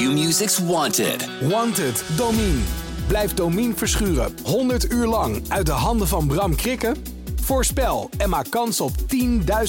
[0.00, 1.28] Q-Music's Wanted.
[1.48, 2.60] Wanted, Domine.
[3.06, 6.96] Blijft Domine verschuren 100 uur lang uit de handen van Bram Krikken?
[7.40, 8.90] Voorspel en maak kans op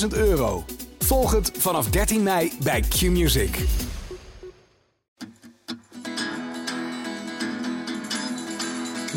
[0.02, 0.64] 10.000 euro.
[1.00, 3.58] Volg het vanaf 13 mei bij Q-Music.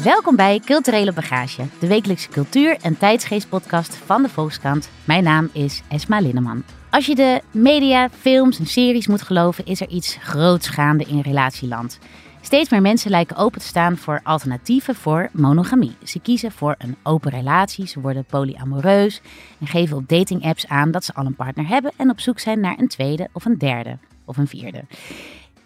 [0.05, 4.91] Welkom bij Culturele Bagage, de wekelijkse cultuur- en tijdsgeestpodcast van de Volkskrant.
[5.05, 6.65] Mijn naam is Esma Linneman.
[6.95, 11.21] Als je de media, films en series moet geloven, is er iets groots gaande in
[11.21, 11.99] relatieland.
[12.41, 15.97] Steeds meer mensen lijken open te staan voor alternatieven voor monogamie.
[16.03, 19.21] Ze kiezen voor een open relatie, ze worden polyamoreus
[19.61, 22.61] en geven op datingapps aan dat ze al een partner hebben en op zoek zijn
[22.61, 24.85] naar een tweede of een derde of een vierde.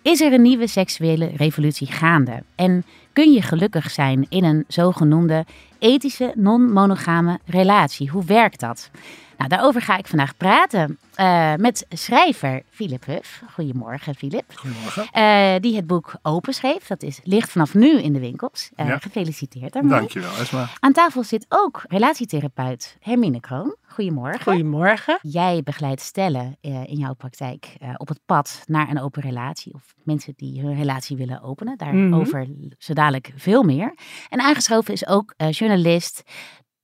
[0.03, 2.43] Is er een nieuwe seksuele revolutie gaande?
[2.55, 5.45] En kun je gelukkig zijn in een zogenoemde
[5.79, 8.11] ethische non-monogame relatie?
[8.11, 8.91] Hoe werkt dat?
[9.39, 13.43] Nou, daarover ga ik vandaag praten uh, met schrijver Philip Huff.
[13.53, 14.45] Goedemorgen, Philip.
[14.55, 15.03] Goedemorgen.
[15.03, 16.87] Uh, die het boek Open schreef.
[16.87, 18.71] Dat is, ligt vanaf nu in de winkels.
[18.77, 18.99] Uh, Ja.
[18.99, 19.99] Gefeliciteerd daarmee.
[19.99, 20.69] Dankjewel, Esma.
[20.81, 23.77] Aan tafel zit ook relatietherapeut Hermine Kroon.
[23.87, 24.43] Goedemorgen.
[24.43, 25.19] Goedemorgen.
[25.23, 29.75] Jij begeleidt stellen eh, in jouw praktijk eh, op het pad naar een open relatie.
[29.75, 31.77] Of mensen die hun relatie willen openen.
[31.77, 32.47] Daarover
[32.79, 33.95] zo dadelijk veel meer.
[34.29, 36.23] En aangeschoven is ook eh, journalist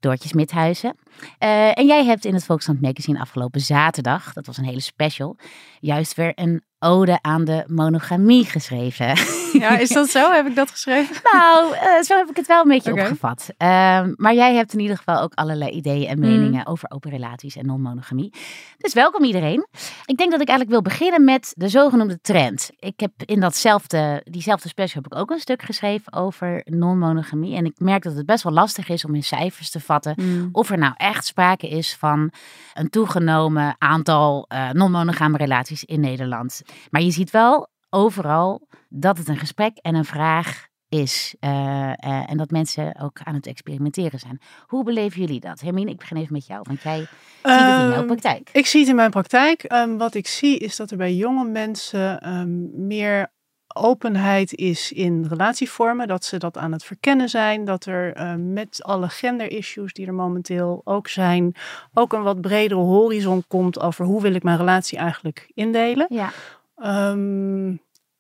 [0.05, 0.97] Doortje Smithuizen.
[1.39, 5.37] Eh, en jij hebt in het Volkskrant Magazine afgelopen zaterdag, dat was een hele special,
[5.81, 9.17] juist weer een ode aan de monogamie geschreven.
[9.53, 10.33] Ja, is dat zo?
[10.33, 11.17] Heb ik dat geschreven?
[11.33, 13.49] Nou, eh, zo heb ik het wel een beetje opgevat.
[13.57, 16.67] Ehm, maar jij hebt in ieder geval ook allerlei ideeën en meningen Mm.
[16.67, 18.33] over open relaties en non-monogamie.
[18.79, 19.67] Dus welkom iedereen.
[20.05, 22.71] Ik denk dat ik eigenlijk wil beginnen met de zogenoemde trend.
[22.79, 27.57] Ik heb in datzelfde, diezelfde special heb ik ook een stuk geschreven over non-monogamie.
[27.57, 30.49] En ik merk dat het best wel lastig is om in cijfers te vatten Mm.
[30.53, 32.31] of er nou echt sprake is van
[32.75, 36.63] een toegenomen aantal eh, non-monogame relaties in Nederland.
[36.91, 41.35] Maar je ziet wel overal dat het een gesprek en een vraag is.
[41.41, 44.41] eh, eh, en dat mensen ook aan het experimenteren zijn.
[44.67, 45.61] Hoe beleven jullie dat?
[45.61, 46.99] Hermine, ik begin even met jou, want jij
[47.43, 48.51] ziet het in jouw Ehm, praktijk.
[48.53, 49.63] Ik zie het in mijn praktijk.
[49.63, 53.33] Ehm, wat ik zie is dat er bij jonge mensen ehm, meer
[53.75, 56.09] openheid is in relatievormen.
[56.09, 57.65] Dat ze dat aan het verkennen zijn.
[57.65, 61.55] Dat er met alle gender-issues die er momenteel ook zijn,
[61.93, 66.07] ook een wat bredere horizon komt over hoe wil ik mijn relatie eigenlijk indelen.
[66.09, 66.31] Ja,
[66.77, 67.71] Ehm,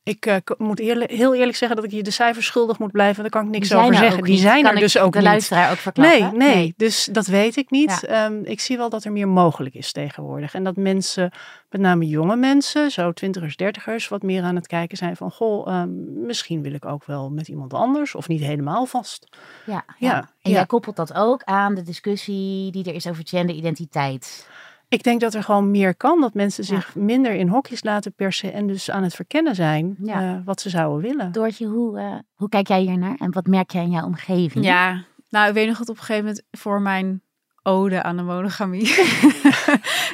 [0.03, 3.23] ik eh, moet eerlijk, heel eerlijk zeggen dat ik je de cijfers schuldig moet blijven.
[3.23, 4.19] Daar kan ik niks die zijn over er zeggen.
[4.19, 4.43] ook Die niet.
[4.43, 5.27] zijn Kan er ik dus ook de niet.
[5.27, 6.39] luisteraar ook Nee, verklappen?
[6.39, 7.99] nee, dus dat weet ik niet.
[8.07, 8.25] Ja.
[8.27, 10.55] Ehm, ik zie wel dat er meer mogelijk is tegenwoordig.
[10.55, 11.31] En dat mensen,
[11.71, 15.69] met name jonge mensen, zo twintigers, dertigers, wat meer aan het kijken zijn van, goh,
[15.69, 19.27] ehm, misschien wil ik ook wel met iemand anders of niet helemaal vast.
[19.67, 19.85] Ja, ja.
[19.99, 24.49] Ja, En jij koppelt dat ook aan de discussie die er is over genderidentiteit.
[24.95, 26.75] Ik denk dat er gewoon meer kan, dat mensen Ja.
[26.81, 30.21] zich minder in hokjes laten persen en dus aan het verkennen zijn Ja.
[30.35, 31.33] eh, wat ze zouden willen.
[31.33, 33.15] Doortje, hoe, eh, hoe kijk jij hier naar?
[33.19, 34.65] En wat merk jij in jouw omgeving?
[34.65, 37.23] Ja, nou, ik weet nog dat op een gegeven moment voor mijn
[37.63, 38.89] ode aan de monogamie.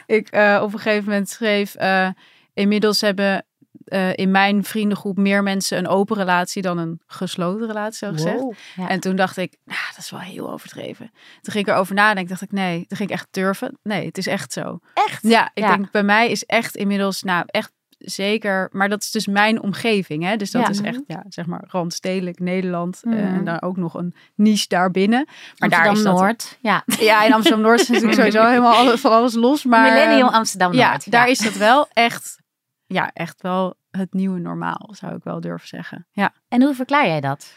[0.06, 1.74] ik eh, op een gegeven moment schreef.
[1.74, 2.08] eh,
[2.54, 3.44] inmiddels hebben
[3.90, 8.40] eh, in mijn vriendengroep meer mensen een open relatie dan een gesloten relatie, zo gezegd.
[8.40, 8.52] Wow.
[8.76, 8.88] Ja.
[8.88, 11.10] En toen dacht ik, nou, dat is wel heel overdreven.
[11.40, 13.78] Toen ging ik erover nadenken, dacht ik, nee, toen ging ik echt durven.
[13.82, 14.78] Nee, het is echt zo.
[14.94, 15.22] Echt?
[15.22, 15.76] Ja, ik Ja.
[15.76, 20.22] denk bij mij is echt inmiddels, nou, echt zeker, maar dat is dus mijn omgeving,
[20.24, 20.36] hè?
[20.36, 20.68] Dus dat Ja.
[20.68, 23.22] is echt, ja, zeg maar, randstedelijk Nederland eh, Mhm.
[23.34, 25.28] en dan ook nog een niche daarbinnen.
[25.58, 26.58] Maar daar is dat, Amsterdam-Noord.
[26.60, 26.84] Ja.
[26.86, 31.04] ja, in Amsterdam Noord is natuurlijk sowieso helemaal alles, van alles los, maar Millennium Amsterdam-Noord.
[31.04, 32.38] ja, daar is dat wel echt,
[32.86, 36.06] ja, echt wel het nieuwe normaal, zou ik wel durven zeggen.
[36.12, 36.32] Ja.
[36.48, 37.54] En hoe verklaar jij dat?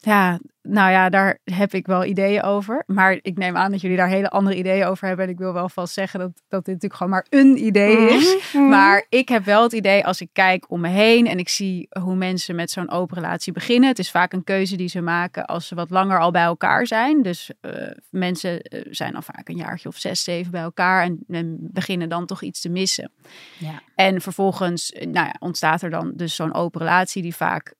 [0.00, 2.82] Ja, nou ja, daar heb ik wel ideeën over.
[2.86, 5.24] Maar ik neem aan dat jullie daar hele andere ideeën over hebben.
[5.24, 8.52] En ik wil wel vast zeggen dat, dat dit natuurlijk gewoon maar een idee is.
[8.52, 11.88] Maar ik heb wel het idee als ik kijk om me heen en ik zie
[12.00, 13.88] hoe mensen met zo'n open relatie beginnen.
[13.88, 16.86] Het is vaak een keuze die ze maken als ze wat langer al bij elkaar
[16.86, 17.22] zijn.
[17.22, 17.72] Dus eh,
[18.10, 22.08] mensen eh, zijn al vaak een jaartje of zes, zeven bij elkaar en, en beginnen
[22.08, 23.10] dan toch iets te missen.
[23.58, 23.82] Ja.
[23.94, 27.74] En vervolgens eh, nou ja, ontstaat er dan dus zo'n open relatie die vaak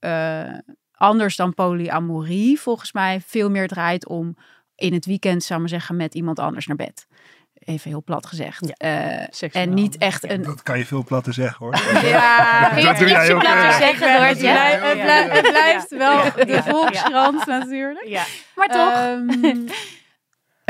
[0.99, 4.37] anders dan polyamorie volgens mij veel meer draait om
[4.75, 7.07] in het weekend, zou ik maar zeggen, met iemand anders naar bed.
[7.59, 8.67] Even heel plat gezegd.
[8.67, 8.75] Ja,
[9.21, 10.43] Eh, seksueel en niet echt een...
[10.43, 11.75] Dat kan je veel platter zeggen hoor.
[12.09, 15.51] Ja, Kun je Dat doe jij ietsje ook, platter zeggen, het, blijft, het, blijft, het
[15.51, 16.31] blijft wel Ja.
[16.31, 16.63] de Ja.
[16.63, 18.07] Volkskrant natuurlijk.
[18.07, 18.25] Ja.
[18.55, 18.93] Maar toch?
[18.93, 19.67] Ehm,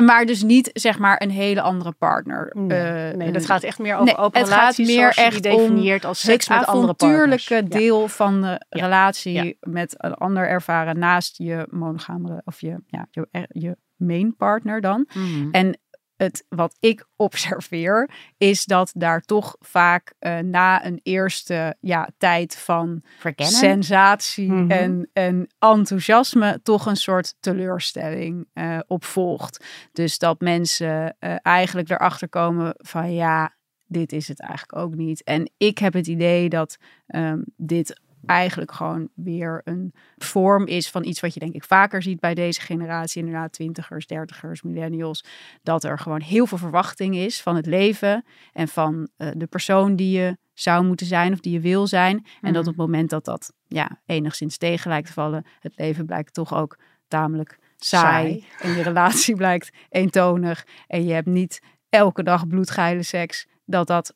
[0.04, 2.50] maar dus niet zeg maar een hele andere partner.
[2.56, 4.96] Nee, Eh, nee, dat een- gaat echt meer over nee, open het gaat relaties meer
[4.98, 7.48] zoals je echt definieert als seks het met andere partners.
[7.48, 7.62] Ja.
[7.62, 8.58] deel van de Ja.
[8.68, 9.52] relatie Ja.
[9.60, 15.08] met een ander ervaren naast je monogame of je, ja, je, je main partner dan.
[15.14, 15.48] Mhm.
[15.50, 15.78] En
[16.18, 22.56] het, wat ik observeer, is dat daar toch vaak uh, na een eerste ja, tijd
[22.56, 23.54] van Verkennen.
[23.54, 24.70] sensatie Mhm.
[24.70, 29.64] en, en enthousiasme toch een soort teleurstelling eh op volgt.
[29.92, 33.56] Dus dat mensen eh, eigenlijk erachter komen van ja,
[33.86, 35.22] dit is het eigenlijk ook niet.
[35.24, 36.76] En ik heb het idee dat
[37.06, 42.02] ehm, dit eigenlijk gewoon weer een vorm is van iets wat je denk ik vaker
[42.02, 45.24] ziet bij deze generatie, inderdaad twintigers, dertigers, millennials,
[45.62, 49.96] dat er gewoon heel veel verwachting is van het leven en van eh, de persoon
[49.96, 52.26] die je zou moeten zijn of die je wil zijn.
[52.40, 56.06] En dat op het moment dat dat ja, enigszins tegen lijkt te vallen, het leven
[56.06, 56.78] blijkt toch ook
[57.08, 58.40] tamelijk saai.
[58.40, 58.44] Saai.
[58.70, 64.12] En je relatie blijkt eentonig en je hebt niet elke dag bloedgeile seks, dat dat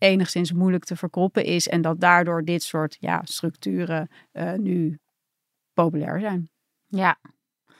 [0.00, 4.98] enigszins moeilijk te verkroppen is en dat daardoor dit soort ja, structuren eh, nu
[5.72, 6.50] populair zijn.
[6.86, 7.18] Ja.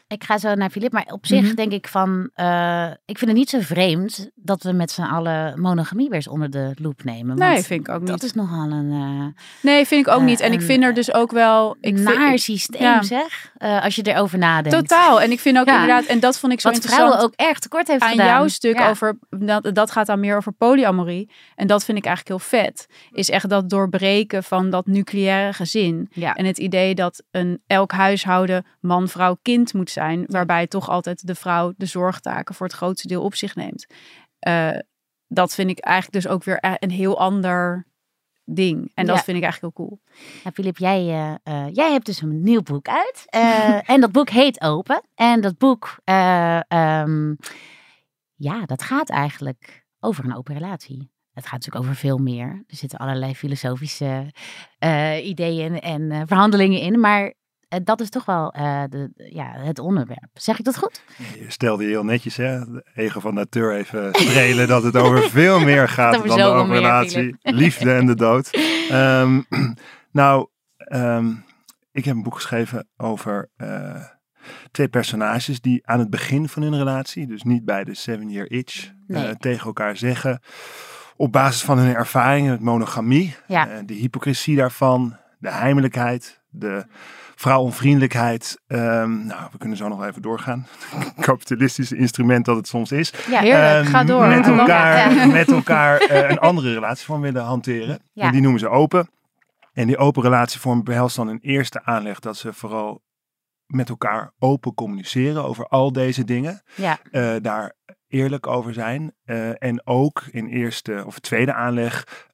[0.07, 1.55] Ik ga zo naar Filip, maar op zich Mhm.
[1.55, 5.61] denk ik van, eh, ik vind het niet zo vreemd dat we met z'n allen
[5.61, 7.37] monogamie weer eens onder de loep nemen.
[7.37, 8.23] Nee, vind ik ook dat niet.
[8.23, 10.41] is nogal een eh, Nee, vind ik ook Eh, niet.
[10.41, 11.77] En ik vind er dus ook wel...
[11.81, 13.03] Ik vind- naar ik- systeem, ja.
[13.03, 13.53] zeg.
[13.57, 14.79] Eh, als je erover nadenkt.
[14.79, 15.21] Totaal.
[15.21, 15.81] En ik vind ook Ja.
[15.81, 17.09] inderdaad, en dat vond ik zo Wat interessant.
[17.13, 18.27] vrouwen ook erg tekort heeft aan gedaan.
[18.27, 18.89] jouw stuk Ja.
[18.89, 21.31] over, dat, dat gaat dan meer over polyamorie.
[21.55, 22.87] En dat vind ik eigenlijk heel vet.
[23.11, 26.09] Is echt dat doorbreken van dat nucleaire gezin.
[26.11, 26.35] Ja.
[26.35, 30.25] En het idee dat een, elk huishouden man, vrouw, kind moet zijn.
[30.27, 33.87] Waarbij toch altijd de vrouw de zorgtaken voor het grootste deel op zich neemt.
[34.41, 34.79] Eh,
[35.29, 37.87] dat vind ik eigenlijk dus ook weer e- een heel ander
[38.45, 38.91] ding.
[38.95, 39.23] En dat Ja.
[39.23, 40.01] vind ik eigenlijk heel cool.
[40.43, 43.25] Nou, Filip, jij, eh, eh, jij hebt dus een nieuw boek uit.
[43.87, 45.03] En dat boek heet Open.
[45.15, 47.35] En dat boek, eh, ehm,
[48.35, 51.11] ja, dat gaat eigenlijk over een open relatie.
[51.33, 52.65] Het gaat natuurlijk over veel meer.
[52.67, 54.33] Er zitten allerlei filosofische
[55.23, 57.01] ideeën en verhandelingen in.
[57.01, 57.35] Maar
[57.85, 60.29] dat is toch wel eh, de, ja, het onderwerp.
[60.35, 61.03] Zeg ik dat goed?
[61.39, 62.59] Je stelde je heel netjes, hè?
[62.65, 66.45] De ego van natuur even strelen dat het over veel meer gaat Over dan de
[66.45, 68.51] open meer, relatie, liefde en de dood.
[68.91, 69.41] Ehm,
[70.13, 71.33] nou, ehm,
[71.93, 74.05] ik heb een boek geschreven over eh,
[74.71, 78.51] twee personages die aan het begin van hun relatie, dus niet bij de seven year
[78.51, 80.41] itch, eh, tegen elkaar zeggen,
[81.17, 83.83] op basis van hun ervaringen met monogamie, Ja.
[83.87, 86.85] de hypocrisie daarvan, de heimelijkheid, de
[87.37, 88.61] vrouwonvriendelijkheid.
[88.67, 90.67] ehm, nou, we kunnen zo nog even doorgaan.
[91.21, 93.13] Kapitalistische instrument dat het soms is.
[93.31, 94.27] Ja, Heerlijk, Ehm, ga door.
[94.27, 95.27] Met elkaar, Ja.
[95.41, 97.99] met elkaar eh, een andere relatievorm willen hanteren.
[98.13, 98.25] Ja.
[98.25, 99.11] En die noemen ze open.
[99.73, 103.03] En die open relatievorm behelst dan een eerste aanleg dat ze vooral
[103.67, 106.63] met elkaar open communiceren over al deze dingen.
[106.75, 106.99] ja.
[107.11, 107.73] eh, daar
[108.09, 109.13] eerlijk over zijn.
[109.25, 112.27] eh, en ook in eerste of tweede aanleg,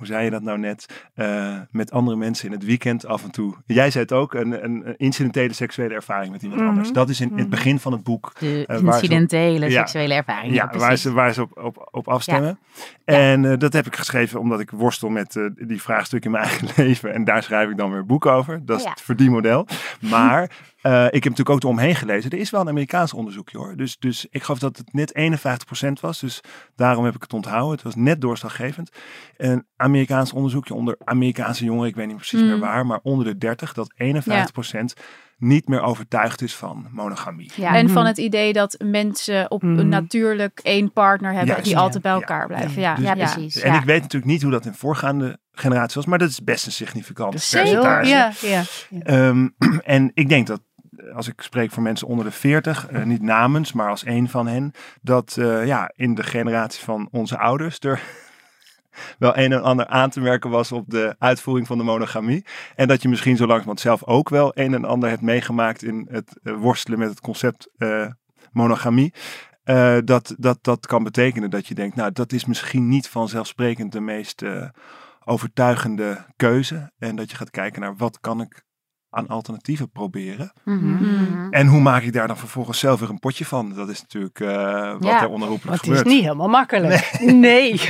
[0.00, 3.30] hoe zei je dat nou net, eh, met andere mensen in het weekend af en
[3.30, 3.54] toe.
[3.66, 6.70] Jij zei het ook, een, een, incidentele seksuele ervaring met iemand Mhm.
[6.70, 6.92] anders.
[6.92, 7.50] Dat is in, in het Mhm.
[7.50, 9.78] begin van het boek De Eh, incidentele Ja.
[9.78, 10.54] seksuele ervaring.
[10.54, 12.58] ja, waar ze, waar ze op, op, op afstemmen.
[13.04, 16.68] En eh, dat heb ik geschreven omdat ik worstel met die vraagstukken in mijn eigen
[16.84, 17.12] leven.
[17.14, 18.64] En daar schrijf ik dan weer boek over.
[18.66, 18.90] Dat is ja.
[18.90, 19.66] het verdienmodel.
[20.00, 20.50] Maar
[20.82, 22.30] eh, ik heb natuurlijk ook eromheen gelezen.
[22.30, 23.76] Er is wel een Amerikaans onderzoekje hoor.
[23.76, 26.20] Dus, dus ik geloof dat het net 51% was.
[26.20, 26.40] Dus
[26.76, 27.70] daarom heb ik het onthouden.
[27.70, 28.90] Het was net doorslaggevend.
[29.36, 31.88] Een Amerikaans onderzoekje onder Amerikaanse jongeren.
[31.88, 32.46] Ik weet niet precies Mm.
[32.46, 32.86] meer waar.
[32.86, 34.92] Maar onder de 30 dat 51%
[35.38, 37.50] niet meer overtuigd is van monogamie.
[37.54, 37.74] Ja.
[37.74, 37.94] En Mhm.
[37.94, 39.78] van het idee dat mensen op Mhm.
[39.78, 41.80] een natuurlijk één partner hebben Juist, die ja.
[41.80, 42.46] altijd bij elkaar ja.
[42.46, 42.80] blijven.
[42.82, 43.60] Ja, Dus- precies.
[43.60, 43.78] En ja.
[43.78, 46.72] ik weet natuurlijk niet hoe dat in voorgaande generaties was, maar dat is best een
[46.72, 48.08] significant Zeker, percentage.
[48.08, 48.62] Ja, ja.
[48.90, 49.02] ja.
[49.02, 49.48] Ehm,
[49.96, 50.60] en ik denk dat,
[51.14, 54.46] als ik spreek voor mensen onder de 40, eh, niet namens, maar als een van
[54.46, 58.02] hen, dat eh, ja, in de generatie van onze ouders er
[59.18, 62.44] wel een en ander aan te merken was op de uitvoering van de monogamie.
[62.74, 66.08] En dat je misschien zo langzamerhand zelf ook wel een en ander hebt meegemaakt in
[66.10, 67.68] het eh, worstelen met het concept
[68.52, 69.14] monogamie.
[70.04, 74.00] Dat, dat dat kan betekenen dat je denkt, nou, dat is misschien niet vanzelfsprekend de
[74.00, 74.42] meest
[75.24, 76.92] overtuigende keuze.
[76.98, 78.64] En dat je gaat kijken naar wat kan ik
[79.10, 80.52] aan alternatieven proberen.
[80.64, 80.86] Mhm.
[80.94, 81.52] Mhm.
[81.52, 83.74] En hoe maak ik daar dan vervolgens zelf weer een potje van?
[83.74, 85.22] Dat is natuurlijk eh, wat Ja.
[85.22, 86.06] er onherroepelijk Maar het gebeurt.
[86.06, 87.18] is niet helemaal makkelijk.
[87.20, 87.80] Nee.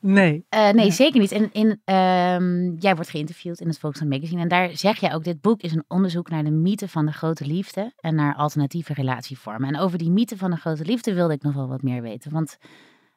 [0.00, 0.44] Nee.
[0.48, 1.32] Eh, nee, zeker niet.
[1.32, 4.40] En in, ehm, jij wordt geïnterviewd in het Volkskrant Magazine.
[4.40, 7.12] En daar zeg jij ook, dit boek is een onderzoek naar de mythe van de
[7.12, 7.92] grote liefde.
[8.00, 9.68] En naar alternatieve relatievormen.
[9.74, 12.32] En over die mythe van de grote liefde wilde ik nog wel wat meer weten.
[12.32, 12.56] Want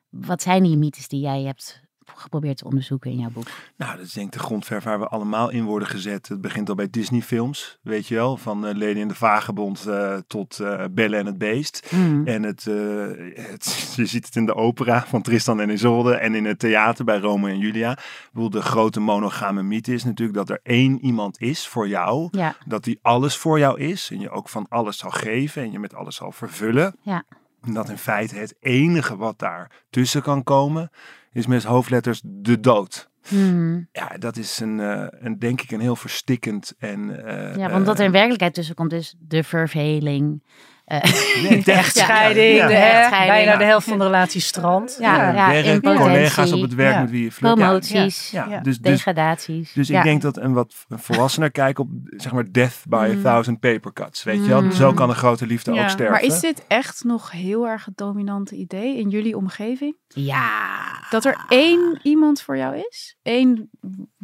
[0.09, 1.81] wat zijn die mythes die jij hebt
[2.15, 3.47] geprobeerd te onderzoeken in jouw boek?
[3.77, 6.27] Nou, dat is denk ik de grondverf waar we allemaal in worden gezet.
[6.27, 8.37] Het begint al bij Disney films, weet je wel.
[8.37, 11.91] Van uh, Lady en de Vagebond uh, tot uh, Belle en het Beest.
[11.91, 12.27] Mm.
[12.27, 12.63] En het,
[13.33, 16.15] het, je ziet het in de opera van Tristan en Isolde.
[16.15, 17.91] En in het theater bij Romeo en Julia.
[17.91, 22.27] Ik bedoel, de grote monogame mythe is natuurlijk dat er één iemand is voor jou.
[22.31, 22.55] Ja.
[22.65, 24.09] Dat die alles voor jou is.
[24.11, 26.95] En je ook van alles zal geven en je met alles zal vervullen.
[27.01, 27.23] Ja.
[27.71, 30.89] Dat in feite het enige wat daar tussen kan komen,
[31.33, 33.11] is met hoofdletters de dood.
[33.27, 33.87] Hmm.
[33.91, 37.25] Ja, dat is een, eh, een denk ik een heel verstikkend en...
[37.25, 40.43] eh, Ja, want dat er in eh, werkelijkheid tussen komt is de verveling.
[41.01, 43.33] Eh, nee, De echtscheiding, Ja, de echtscheiding.
[43.45, 44.97] bijna de helft van de relatie strand.
[44.99, 46.05] Ja, ja, ja, werk, impotentie.
[46.07, 47.01] collega's op het werk Ja.
[47.01, 47.57] met wie je flirt.
[47.57, 48.59] Ja, promoties, Ja, Ja.
[48.59, 49.73] Dus, dus, degradaties.
[49.73, 53.17] dus ik denk dat een wat volwassener kijk op, zeg maar, death by Mm.
[53.19, 54.23] a thousand paper cuts.
[54.23, 54.61] Weet je wel?
[54.61, 54.71] Mm.
[54.71, 56.11] Zo kan een grote liefde Ja, ook sterven.
[56.13, 59.95] Maar is dit echt nog heel erg het dominante idee in jullie omgeving?
[60.07, 60.71] Ja.
[61.09, 63.15] Dat er één iemand voor jou is?
[63.23, 63.69] Eén,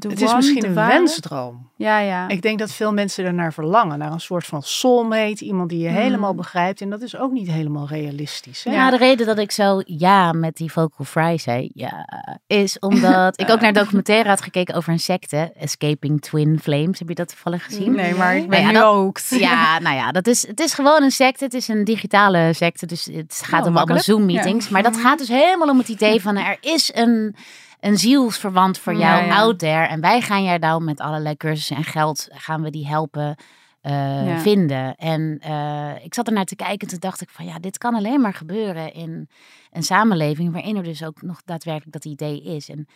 [0.01, 0.93] de Het is misschien een ware?
[0.93, 1.67] wensdroom.
[1.75, 2.27] Ja, ja.
[2.27, 3.97] Ik denk dat veel mensen ernaar verlangen.
[3.99, 5.45] Naar een soort van soulmate.
[5.45, 5.97] Iemand die je Hmm.
[5.97, 6.81] helemaal begrijpt.
[6.81, 8.63] En dat is ook niet helemaal realistisch.
[8.63, 8.71] Hè?
[8.71, 12.07] Ja, de reden dat ik zo ja met die vocal fry zei, ja,
[12.47, 16.99] is omdat ik ook naar documentaire had gekeken over een secte, Escaping Twin Flames.
[16.99, 17.91] Heb je dat toevallig gezien?
[17.95, 19.27] nee, maar ik ben Nou ja, dat- al hooked.
[19.39, 21.43] Ja, nou ja, dat is, het is gewoon een secte.
[21.43, 24.03] Het is een digitale secte, dus het gaat Oh, om allemaal makkelijk.
[24.05, 24.69] Zoom-meetings.
[24.69, 27.35] Maar dat gaat dus helemaal om het idee van er is een,
[27.79, 29.35] een zielsverwant voor jou ja.
[29.37, 29.85] out there.
[29.87, 33.35] En wij gaan jou nou met allerlei cursussen en geld, gaan we die helpen
[33.81, 34.39] eh, Ja.
[34.39, 34.95] vinden.
[34.95, 37.77] En eh, ik zat er naar te kijken en toen dacht ik van ja, dit
[37.77, 39.29] kan alleen maar gebeuren in
[39.71, 42.69] een samenleving waarin er dus ook nog daadwerkelijk dat idee is.
[42.69, 42.87] En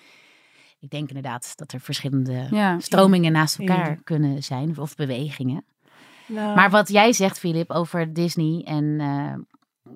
[0.80, 2.80] ik denk inderdaad dat er verschillende Ja.
[2.80, 5.64] stromingen naast elkaar kunnen zijn of bewegingen.
[6.26, 9.34] Nou, Maar wat jij zegt, Filip, over Disney en eh,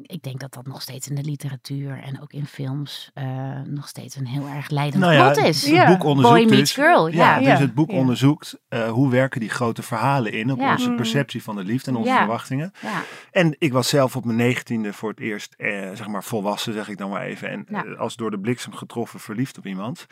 [0.01, 3.87] ik denk dat dat nog steeds in de literatuur en ook in films eh, nog
[3.87, 5.61] steeds een heel erg leidend Nou ja, plot is.
[5.65, 5.87] Het Ja.
[5.87, 7.39] boek onderzoekt Boy meets dus, girl, ja.
[7.39, 7.97] dus het boek Ja.
[7.97, 10.71] onderzoekt eh, hoe werken die grote verhalen in op Ja.
[10.71, 10.95] onze Mm.
[10.95, 12.17] perceptie van de liefde en onze Ja.
[12.17, 12.71] verwachtingen.
[12.81, 13.01] Ja.
[13.31, 16.89] En ik was zelf op mijn negentiende voor het eerst, eh, zeg maar volwassen zeg
[16.89, 17.49] ik dan maar even.
[17.49, 17.81] En Ja.
[17.95, 20.05] als door de bliksem getroffen verliefd op iemand.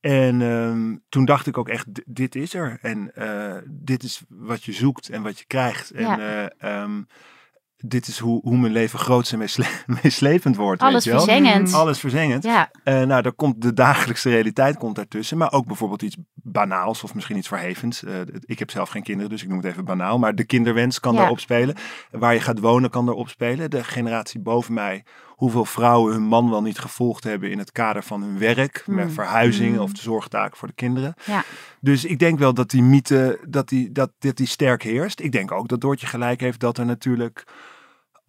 [0.00, 2.78] En ehm, toen dacht ik ook echt, dit is er.
[2.82, 5.90] En eh, dit is wat je zoekt en wat je krijgt.
[5.90, 6.50] En Ja.
[7.84, 9.66] Dit is hoe, hoe mijn leven groots en meesle-
[10.02, 10.82] meeslepend wordt.
[10.82, 11.20] Alles weet je wel?
[11.20, 11.72] verzengend.
[11.74, 12.42] Alles verzengend.
[12.44, 15.38] Ja, Eh, nou, daar komt de dagelijkse realiteit komt daartussen.
[15.38, 18.04] Maar ook bijvoorbeeld iets banaals of misschien iets verhevens.
[18.04, 20.18] Eh, ik heb zelf geen kinderen, dus ik noem het even banaal.
[20.18, 21.18] Maar de kinderwens kan Ja.
[21.18, 21.74] daarop spelen.
[22.10, 23.70] Waar je gaat wonen kan daarop spelen.
[23.70, 28.02] De generatie boven mij, hoeveel vrouwen hun man wel niet gevolgd hebben in het kader
[28.02, 28.82] van hun werk.
[28.84, 28.94] Hmm.
[28.94, 29.82] Met verhuizingen Hmm.
[29.82, 31.14] of de zorgtaken voor de kinderen.
[31.24, 31.44] Ja.
[31.80, 35.20] Dus ik denk wel dat die mythe, dat die, dat, dat die sterk heerst.
[35.20, 37.44] Ik denk ook dat Doortje gelijk heeft dat er natuurlijk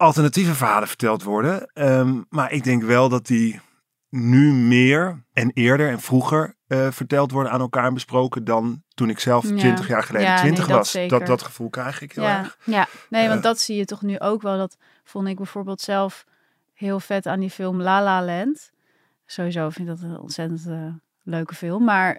[0.04, 1.66] alternatieve verhalen verteld worden.
[1.72, 3.60] Ehm, maar ik denk wel dat die
[4.10, 9.08] nu meer en eerder en vroeger eh, verteld worden aan elkaar en besproken dan toen
[9.08, 9.56] ik zelf Ja.
[9.56, 11.08] 20 jaar geleden Ja, 20 nee, dat was.
[11.08, 12.38] Dat, dat gevoel krijg ik heel Ja.
[12.38, 12.58] erg.
[12.64, 12.86] ja.
[13.10, 13.44] Nee, want Eh.
[13.44, 14.56] dat zie je toch nu ook wel.
[14.58, 16.24] Dat vond ik bijvoorbeeld zelf
[16.72, 18.70] heel vet aan die film La La Land.
[19.26, 20.86] Sowieso vind ik dat een ontzettend eh,
[21.22, 21.84] leuke film.
[21.84, 22.18] Maar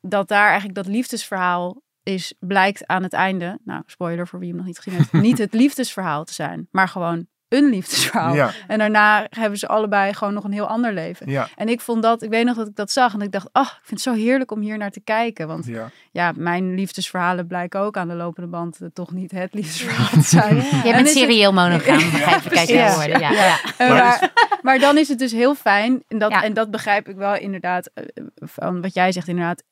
[0.00, 3.58] dat daar eigenlijk dat liefdesverhaal is, blijkt aan het einde.
[3.64, 5.12] Nou, spoiler voor wie hem nog niet gezien heeft.
[5.28, 8.34] niet het liefdesverhaal te zijn, maar gewoon een liefdesverhaal.
[8.34, 11.30] Ja, En daarna hebben ze allebei gewoon nog een heel ander leven.
[11.30, 13.48] ja, En ik vond dat, ik weet nog dat ik dat zag en ik dacht,
[13.52, 15.46] ach, ik vind het zo heerlijk om hier naar te kijken.
[15.46, 15.90] Want ja.
[16.10, 20.20] ja, mijn liefdesverhalen blijken ook aan de lopende band eh, toch niet het liefdesverhaal te
[20.28, 20.56] zijn.
[20.72, 22.68] En bent het- serieel monogaam, begrijp ik.
[22.68, 23.18] Ja.
[23.18, 23.58] Ja.
[23.78, 24.32] Maar
[24.62, 26.42] maar, dan is het dus heel fijn, en dat, Ja.
[26.42, 29.62] en dat begrijp ik wel inderdaad, eh, van wat jij zegt inderdaad,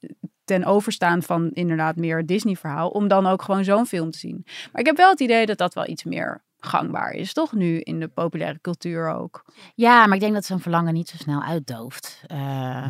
[0.53, 4.43] ten overstaan van inderdaad meer Disney-verhaal, om dan ook gewoon zo'n film te zien.
[4.45, 7.79] Maar ik heb wel het idee dat dat wel iets meer gangbaar is, toch nu
[7.81, 9.45] in de populaire cultuur ook.
[9.75, 12.23] Ja, maar ik denk dat zo'n verlangen niet zo snel uitdooft.
[12.27, 12.87] Eh,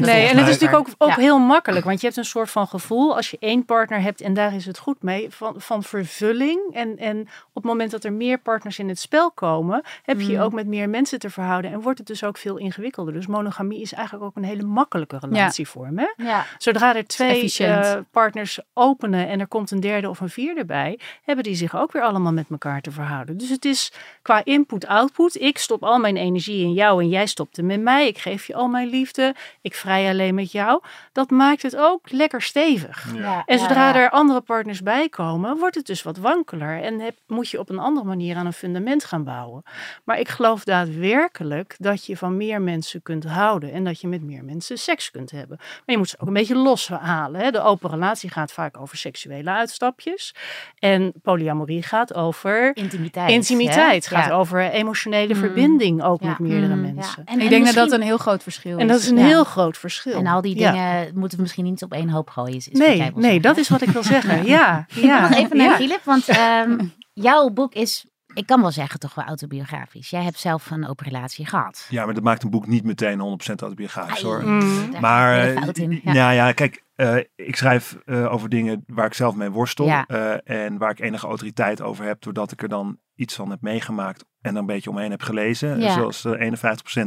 [0.00, 1.14] Nee, en het is natuurlijk ook, ook Ja.
[1.16, 1.84] heel makkelijk.
[1.84, 4.66] Want je hebt een soort van gevoel, als je één partner hebt en daar is
[4.66, 6.60] het goed mee, van, van vervulling.
[6.72, 10.26] En, en op het moment dat er meer partners in het spel komen, heb je
[10.26, 10.42] je Mm.
[10.42, 11.70] ook met meer mensen te verhouden.
[11.72, 13.12] En wordt het dus ook veel ingewikkelder.
[13.14, 15.98] Dus monogamie is eigenlijk ook een hele makkelijke relatievorm.
[15.98, 16.06] Hè?
[16.16, 16.44] Ja.
[16.58, 20.98] Zodra er twee eh, partners openen en er komt een derde of een vierde bij,
[21.22, 23.14] hebben die zich ook weer allemaal met elkaar te verhouden.
[23.24, 23.92] Dus het is
[24.22, 25.40] qua input-output.
[25.40, 28.06] Ik stop al mijn energie in jou en jij stopt hem in mij.
[28.06, 29.34] Ik geef je al mijn liefde.
[29.60, 30.82] Ik vrij alleen met jou.
[31.12, 33.14] Dat maakt het ook lekker stevig.
[33.14, 33.94] Ja, En ja, zodra ja.
[33.94, 36.82] er andere partners bij komen, wordt het dus wat wankeler.
[36.82, 39.62] En heb, moet je op een andere manier aan een fundament gaan bouwen.
[40.04, 43.72] Maar ik geloof daadwerkelijk dat je van meer mensen kunt houden.
[43.72, 45.56] En dat je met meer mensen seks kunt hebben.
[45.58, 47.40] Maar je moet ze ook een beetje loshalen.
[47.40, 47.50] Hè?
[47.50, 50.34] De open relatie gaat vaak over seksuele uitstapjes.
[50.78, 53.05] En polyamorie gaat over Intimiteit.
[53.14, 54.08] Intimiteit.
[54.08, 54.16] hè?
[54.16, 54.34] Gaat Ja.
[54.34, 55.40] over emotionele Mm.
[55.40, 56.28] verbinding ook Ja.
[56.28, 56.80] met meerdere Mm.
[56.94, 57.22] mensen.
[57.24, 58.82] En, ik en denk dat dat een heel groot verschil is.
[58.82, 59.24] En dat is een Ja.
[59.24, 60.12] heel groot verschil.
[60.18, 60.70] En al die Ja.
[60.72, 62.54] dingen moeten we misschien niet op één hoop gooien.
[62.56, 64.46] Is, is Nee, nee, zeggen, dat is wat ik wil zeggen.
[64.46, 65.20] Ja, Ik wil ja.
[65.28, 65.76] nog even naar ja.
[65.76, 66.78] Philip, want ehm,
[67.28, 70.10] jouw boek is, ik kan wel zeggen, toch wel autobiografisch.
[70.10, 71.86] Jij hebt zelf een open relatie gehad.
[71.90, 74.42] ja, maar dat maakt een boek niet meteen 100% autobiografisch hoor.
[74.44, 74.90] Mm.
[75.00, 76.00] Maar eh, in.
[76.04, 79.86] nou ja, kijk, eh, ik schrijf eh, over dingen waar ik zelf mee worstel.
[79.86, 80.06] Ja.
[80.06, 82.20] eh, en waar ik enige autoriteit over heb.
[82.22, 84.24] Doordat ik er dan iets van heb meegemaakt.
[84.40, 85.80] En er een beetje omheen heb gelezen.
[85.80, 85.92] Ja.
[85.92, 86.52] Zoals eh,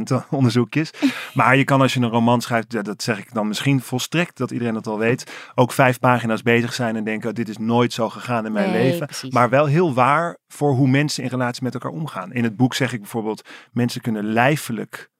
[0.06, 0.90] 51% onderzoekjes.
[1.34, 2.84] maar je kan als je een roman schrijft.
[2.84, 4.36] dat zeg ik dan misschien volstrekt.
[4.36, 5.50] Dat iedereen dat al weet.
[5.54, 6.96] Ook vijf pagina's bezig zijn.
[6.96, 7.34] En denken.
[7.34, 9.06] Dit is nooit zo gegaan in mijn Nee, leven.
[9.06, 9.32] precies.
[9.32, 12.32] Maar wel heel waar voor hoe mensen in relatie met elkaar omgaan.
[12.32, 13.48] In het boek zeg ik bijvoorbeeld.
[13.72, 15.10] Mensen kunnen lijfelijk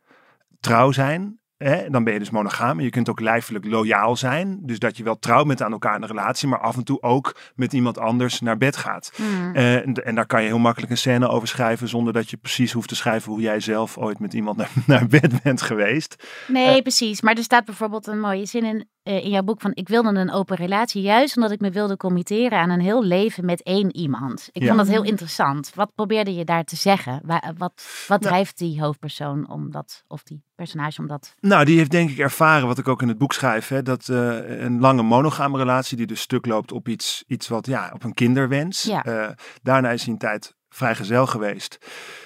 [0.60, 1.39] trouw zijn.
[1.64, 1.90] Hè?
[1.90, 2.80] Dan ben je dus monogaam.
[2.80, 4.58] Je kunt ook lijfelijk loyaal zijn.
[4.62, 6.48] Dus dat je wel trouw bent aan elkaar in een relatie.
[6.48, 9.12] Maar af en toe ook met iemand anders naar bed gaat.
[9.16, 9.54] Hmm.
[9.54, 11.88] Eh, en, en daar kan je heel makkelijk een scène over schrijven.
[11.88, 15.06] Zonder dat je precies hoeft te schrijven hoe jij zelf ooit met iemand naar, naar
[15.06, 16.28] bed bent geweest.
[16.48, 17.20] Nee, precies.
[17.20, 19.70] Maar er staat bijvoorbeeld een mooie zin in, eh, in jouw boek van...
[19.74, 23.44] ik wilde een open relatie juist omdat ik me wilde committeren aan een heel leven
[23.44, 24.48] met één iemand.
[24.52, 24.66] Ik Ja.
[24.68, 25.72] vond dat heel interessant.
[25.74, 27.20] Wat probeerde je daar te zeggen?
[27.24, 28.32] Wa- Wat, wat Nou.
[28.32, 31.34] drijft die hoofdpersoon om dat, of die personage om dat...
[31.40, 34.08] Nou, die heeft denk ik ervaren, wat ik ook in het boek schrijf, hè, dat
[34.08, 38.04] eh, een lange monogame relatie die dus stuk loopt op iets, iets wat, ja, op
[38.04, 38.82] een kinderwens.
[38.82, 39.04] Ja.
[39.04, 39.30] Eh,
[39.62, 41.78] daarna is hij een tijd vrijgezel geweest.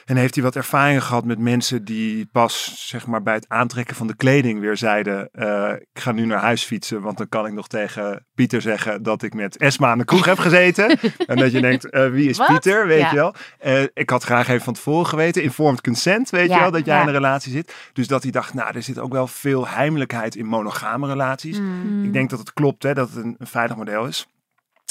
[0.05, 3.97] En heeft hij wat ervaringen gehad met mensen die pas, zeg maar, bij het aantrekken
[3.97, 7.47] van de kleding weer zeiden, eh, ik ga nu naar huis fietsen, want dan kan
[7.47, 10.99] ik nog tegen Pieter zeggen dat ik met Esma aan de kroeg heb gezeten.
[11.27, 12.39] en dat je denkt, eh, wie is?
[12.47, 13.11] Pieter, weet Ja.
[13.11, 13.35] je wel.
[13.59, 16.85] Eh, ik had graag even van tevoren geweten, informed consent, weet Ja, je wel, dat
[16.87, 17.01] jij ja.
[17.03, 17.75] in een relatie zit.
[17.93, 21.57] Dus dat hij dacht, nou, er zit ook wel veel heimelijkheid in monogame relaties.
[21.57, 22.05] Hmm.
[22.05, 24.27] Ik denk dat het klopt, hè, dat het een, een veilig model is.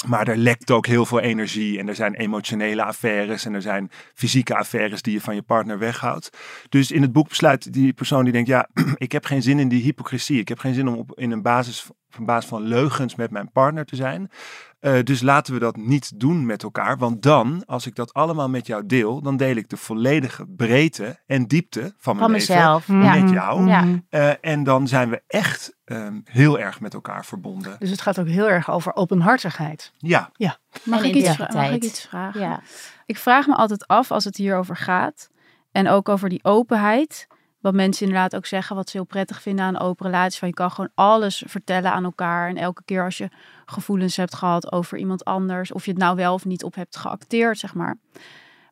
[0.06, 3.90] Maar er lekt ook heel veel energie en er zijn emotionele affaires en er zijn
[4.14, 6.38] fysieke affaires die je van je partner weghoudt.
[6.68, 9.68] Dus in het boek besluit die persoon die denkt, ja, ik heb geen zin in
[9.68, 10.40] die hypocrisie.
[10.40, 13.30] Ik heb geen zin om op, in een basis, op een basis van leugens met
[13.30, 14.30] mijn partner te zijn.
[14.80, 16.98] Eh, dus laten we dat niet doen met elkaar.
[16.98, 21.22] Want dan, als ik dat allemaal met jou deel, dan deel ik de volledige breedte
[21.26, 22.86] en diepte van mijn Van leven mezelf.
[22.86, 23.20] Ja.
[23.20, 23.66] met jou.
[23.66, 23.84] Ja.
[24.08, 27.76] Eh, en dan zijn we echt ehm, heel erg met elkaar verbonden.
[27.78, 29.92] Dus het gaat ook heel erg over openhartigheid.
[29.98, 30.30] Ja,
[30.82, 32.40] Mag, En ik iets, mag ik iets vragen?
[32.40, 32.60] Ja.
[33.06, 35.30] Ik vraag me altijd af als het hierover gaat.
[35.72, 37.26] En ook over die openheid.
[37.60, 40.38] Wat mensen inderdaad ook zeggen, wat ze heel prettig vinden aan een open relatie.
[40.38, 42.48] Van je kan gewoon alles vertellen aan elkaar.
[42.48, 43.28] En elke keer als je
[43.64, 45.72] gevoelens hebt gehad over iemand anders.
[45.72, 47.98] Of je het nou wel of niet op hebt geacteerd, zeg maar.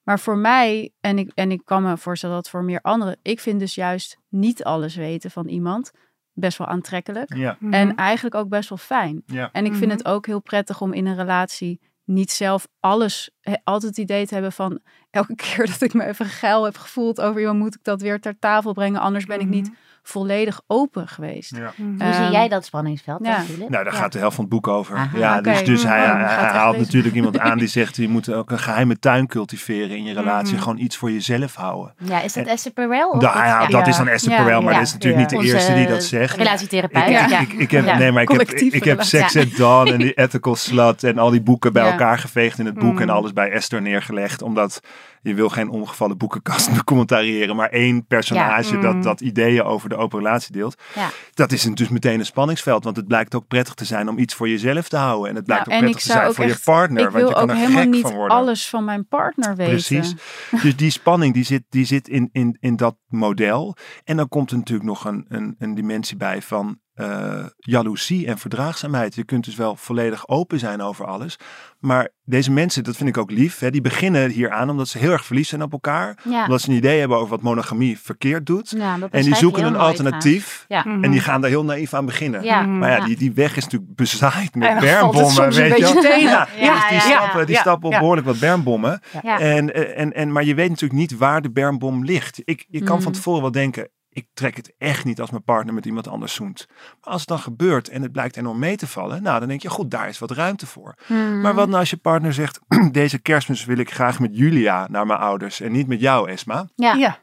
[0.02, 3.16] Maar voor mij, en ik, en ik kan me voorstellen dat voor meer anderen.
[3.22, 5.90] Ik vind dus juist niet alles weten van iemand
[6.32, 7.34] best wel aantrekkelijk.
[7.34, 9.22] ja, En eigenlijk ook best wel fijn.
[9.26, 9.48] ja.
[9.52, 9.96] En ik vind Mhm.
[9.98, 14.26] het ook heel prettig om in een relatie niet zelf alles, he- altijd het idee
[14.26, 17.74] te hebben van elke keer dat ik me even geil heb gevoeld over iemand, moet
[17.74, 19.00] ik dat weer ter tafel brengen.
[19.00, 19.70] Anders ben ik niet
[20.02, 21.56] volledig open geweest.
[21.56, 21.72] ja.
[21.76, 23.18] Hoe Ehm, zie jij dat spanningsveld?
[23.26, 23.36] ja.
[23.36, 23.44] dan?
[23.58, 23.98] Nou, daar Ja.
[23.98, 24.96] gaat de helft van het boek over.
[24.96, 25.18] Aha.
[25.18, 28.50] ja, dus, dus hij, Oh, hij, haalt natuurlijk iemand aan die zegt, je moet ook
[28.50, 30.52] een geheime tuin cultiveren in je relatie.
[30.54, 30.62] Mhm.
[30.62, 31.94] Gewoon iets voor jezelf houden.
[31.98, 33.10] Ja, is dat Esther Perel?
[33.10, 33.66] of Nou, ja, Ja.
[33.66, 34.08] dat is dan.
[34.08, 34.42] Esther Ja.
[34.42, 34.78] Perel, maar Ja.
[34.78, 35.20] dat is natuurlijk Ja.
[35.20, 36.36] niet de Onze eerste die dat zegt.
[36.36, 37.02] Relatietherapeut.
[37.08, 37.40] Ik, ja.
[37.40, 37.98] ik, ik heb, Ja.
[37.98, 39.02] nee, maar ik heb, ik, heb.
[39.02, 41.90] Sex and Dawn en die Ethical Slut en al die boeken bij Ja.
[41.90, 43.10] elkaar geveegd in het boek en Mm.
[43.14, 44.42] alles bij Esther neergelegd.
[44.42, 44.80] Omdat
[45.22, 48.80] je wil geen omgevallen boekenkast becommentariëren, maar één personage Ja.
[48.80, 49.02] dat, Mm.
[49.02, 50.82] dat ideeën over de open relatie deelt.
[50.94, 51.08] Ja.
[51.34, 54.34] Dat is dus meteen een spanningsveld, want het blijkt ook prettig te zijn om iets
[54.34, 55.28] voor jezelf te houden.
[55.30, 57.48] En het blijkt ook prettig te zijn voor echt- je partner, want je kan ook
[57.50, 58.36] er helemaal gek niet van worden.
[58.36, 59.72] alles van mijn partner weten.
[59.72, 60.14] Precies.
[60.62, 63.76] Dus die spanning die zit, die zit in, in, in dat model.
[64.04, 68.38] En dan komt er natuurlijk nog een, een, een dimensie bij van eh, jaloezie en
[68.38, 69.14] verdraagzaamheid.
[69.14, 71.36] Je kunt dus wel volledig open zijn over alles.
[71.78, 74.98] Maar deze mensen, dat vind ik ook lief, hè, die beginnen hier aan omdat ze
[74.98, 76.18] heel erg verliefd zijn op elkaar.
[76.28, 76.44] Ja.
[76.44, 78.74] Omdat ze een idee hebben over wat monogamie verkeerd doet.
[78.76, 80.64] Ja, en die zoeken een alternatief.
[80.68, 80.84] Ja.
[80.84, 82.42] En die gaan daar heel naïef aan beginnen.
[82.44, 82.62] Ja.
[82.62, 85.50] Maar ja, die, die weg is natuurlijk bezaaid met En bermbommen.
[85.52, 85.94] weet je wel.
[85.94, 86.20] beetje tegen.
[86.20, 89.00] Ja, Ja, dus die ja, stappen, die ja, stappen op behoorlijk wat bermbommen.
[89.22, 89.38] Ja.
[89.38, 92.40] En, eh, en, en, maar je weet natuurlijk niet waar de bermbom ligt.
[92.44, 93.02] Ik, je kan Mhm.
[93.02, 96.34] van tevoren wel denken, ik trek het echt niet als mijn partner met iemand anders
[96.34, 96.66] zoent.
[96.68, 99.62] Maar als het dan gebeurt en het blijkt enorm mee te vallen, nou dan denk
[99.62, 100.94] je, goed, daar is wat ruimte voor.
[101.06, 101.40] Hmm.
[101.40, 102.60] Maar wat nou als je partner zegt,
[102.92, 106.68] deze kerstmis wil ik graag met Julia naar mijn ouders en niet met jou, Esma?
[106.74, 106.94] Ja.
[106.94, 107.18] Ja.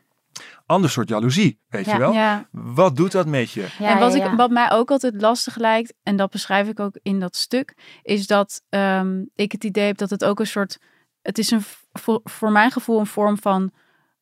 [0.65, 1.93] Ander soort jaloezie, weet Ja.
[1.93, 2.13] je wel?
[2.13, 2.47] Ja.
[2.52, 3.67] Wat doet dat met je?
[3.80, 6.80] Ja, en wat, ja, ik, wat mij ook altijd lastig lijkt, en dat beschrijf ik
[6.80, 10.47] ook in dat stuk, is dat ehm, ik het idee heb dat het ook een
[10.47, 10.78] soort.
[11.21, 13.71] Het is een, voor, voor mijn gevoel een vorm van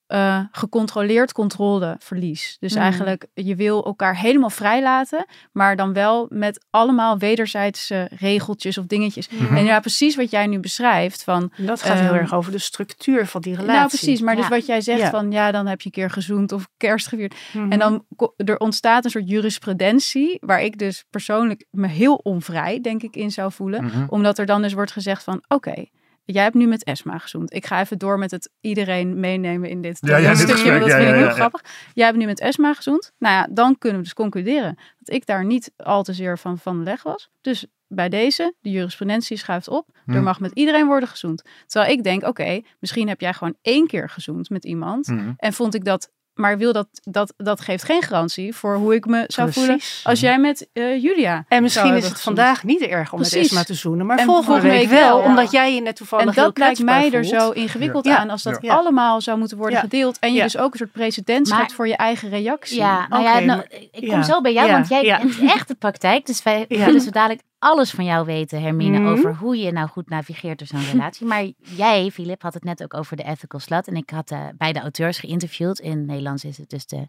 [0.08, 2.58] eh, gecontroleerd controleverlies.
[2.60, 2.82] Dus Hmm.
[2.82, 9.30] eigenlijk, je wil elkaar helemaal vrijlaten, maar dan wel met allemaal wederzijdse regeltjes of dingetjes.
[9.30, 9.56] Mhm.
[9.56, 11.24] En ja, precies wat jij nu beschrijft.
[11.24, 13.76] Van, dat gaat heel Ehm, erg over de structuur van die relatie.
[13.76, 14.22] nou, precies.
[14.22, 14.50] Maar dus Ja.
[14.50, 15.10] wat jij zegt Ja.
[15.10, 17.36] van ja, dan heb je een keer gezoend of kerst gevierd.
[17.54, 17.72] Mhm.
[17.72, 23.04] En dan er ontstaat een soort jurisprudentie, waar ik dus persoonlijk me heel onvrij, denk
[23.04, 23.92] ik, in zou voelen.
[24.10, 25.86] Omdat er dan dus wordt gezegd van oké,
[26.34, 27.54] jij hebt nu met Esma gezoend.
[27.54, 30.56] Ik ga even door met het iedereen meenemen in dit, Ja, dit ja, dit stukje,
[30.56, 31.64] gesprek, dat ja, vind ik heel grappig.
[31.94, 33.12] Jij hebt nu met Esma gezoend.
[33.18, 36.58] Nou ja, dan kunnen we dus concluderen dat ik daar niet al te zeer van
[36.58, 37.30] van de leg was.
[37.42, 39.90] Dus bij deze, de jurisprudentie schuift op.
[40.06, 40.24] Er Hm.
[40.24, 41.44] mag met iedereen worden gezoend.
[41.66, 45.08] Terwijl ik denk, oké, misschien heb jij gewoon één keer gezoend met iemand.
[45.08, 45.32] Mhm.
[45.38, 49.06] En vond ik dat, maar wil dat, dat, dat geeft geen garantie voor hoe ik
[49.06, 51.36] me zou voelen als jij met eh, Julia.
[51.36, 52.20] En zou misschien is het gezoend.
[52.38, 53.48] vandaag niet erg om met Precies.
[53.50, 55.26] Esma te zoenen, maar En volgende, week wel, ja.
[55.26, 58.18] omdat jij je net toevallig En heel dat lijkt mij er zo ingewikkeld Ja.
[58.18, 58.74] aan als dat Ja.
[58.76, 59.82] allemaal zou moeten worden Ja.
[59.82, 60.20] gedeeld.
[60.20, 60.44] En je Ja.
[60.44, 62.78] dus ook een soort precedent schept voor je eigen reactie.
[62.78, 65.18] Ja, nou Oké, ja, nou, ik kom ja, zo bij jou, ja, want jij ja.
[65.18, 66.26] kent echt de praktijk.
[66.26, 66.86] Dus wij Ja.
[66.86, 69.08] willen zo dadelijk alles van jou weten, Hermine, Mhm.
[69.08, 71.26] over hoe je nou goed navigeert door zo'n relatie.
[71.28, 73.88] Maar jij, Filip, had het net ook over de ethical slut.
[73.88, 75.80] En ik had eh, beide auteurs geïnterviewd.
[75.80, 77.08] In het Nederlands is het dus de...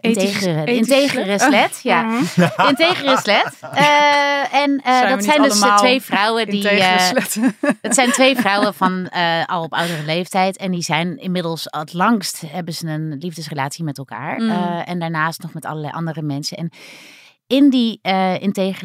[0.00, 1.80] integere, slet?
[1.82, 2.02] ja.
[2.02, 2.22] Mhm.
[2.68, 3.58] Integere slet.
[4.52, 6.68] En Zijn dat zijn dus twee vrouwen die...
[6.68, 7.10] Eh,
[7.80, 10.56] het zijn twee vrouwen van eh, al op oudere leeftijd.
[10.56, 14.40] En die zijn inmiddels het langst hebben ze een liefdesrelatie met elkaar.
[14.40, 14.50] Mm.
[14.50, 16.56] Eh, en daarnaast nog met allerlei andere mensen.
[16.56, 16.70] En
[17.50, 18.00] in die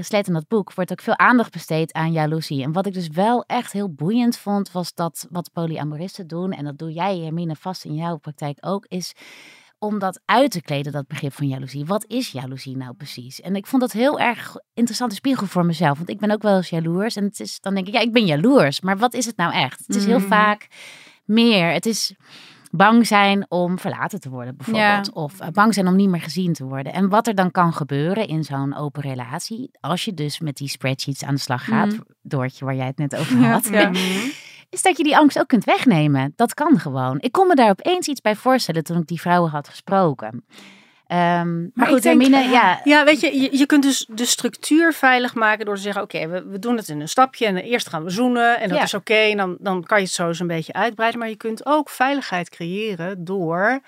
[0.02, 2.64] slet in dat boek wordt ook veel aandacht besteed aan jaloezie.
[2.64, 6.52] En wat ik dus wel echt heel boeiend vond, was dat wat polyamoristen doen.
[6.52, 9.14] En dat doe jij, Hermine, vast in jouw praktijk ook, is
[9.80, 11.86] om dat uit te kleden, dat begrip van jaloezie.
[11.86, 13.42] Wat is jaloezie nou precies?
[13.42, 15.98] En ik vond dat heel erg interessante spiegel voor mezelf.
[15.98, 17.16] Want ik ben ook wel eens jaloers.
[17.16, 18.82] En het is, dan denk ik, ja, ik ben jaloers.
[18.82, 19.84] Maar wat is het nou echt?
[19.88, 20.28] Het is heel Mhm.
[20.28, 20.68] vaak
[21.26, 21.72] meer.
[21.72, 22.16] Het is
[22.76, 25.06] bang zijn om verlaten te worden, bijvoorbeeld.
[25.06, 25.12] Ja.
[25.14, 26.94] Of eh, bang zijn om niet meer gezien te worden.
[26.94, 30.68] En wat er dan kan gebeuren in zo'n open relatie, als je dus met die
[30.70, 32.02] spreadsheets aan de slag gaat, Mhm.
[32.22, 33.92] Doortje, waar jij het net over Ja, had, ja.
[34.70, 36.34] is dat je die angst ook kunt wegnemen.
[36.36, 37.18] Dat kan gewoon.
[37.20, 40.46] Ik kon me daar opeens iets bij voorstellen toen ik die vrouwen had gesproken.
[41.08, 44.94] Ehm, maar goed, denk, Hermine, ja, Ja, weet je, je, je kunt dus de structuur
[44.94, 47.90] veilig maken door te zeggen: Oké, we, we doen het in een stapje en eerst
[47.90, 48.84] gaan we zoenen en dat Ja.
[48.84, 49.14] is oké.
[49.14, 51.20] en dan, dan kan je het zo eens een beetje uitbreiden.
[51.20, 53.80] Maar je kunt ook veiligheid creëren door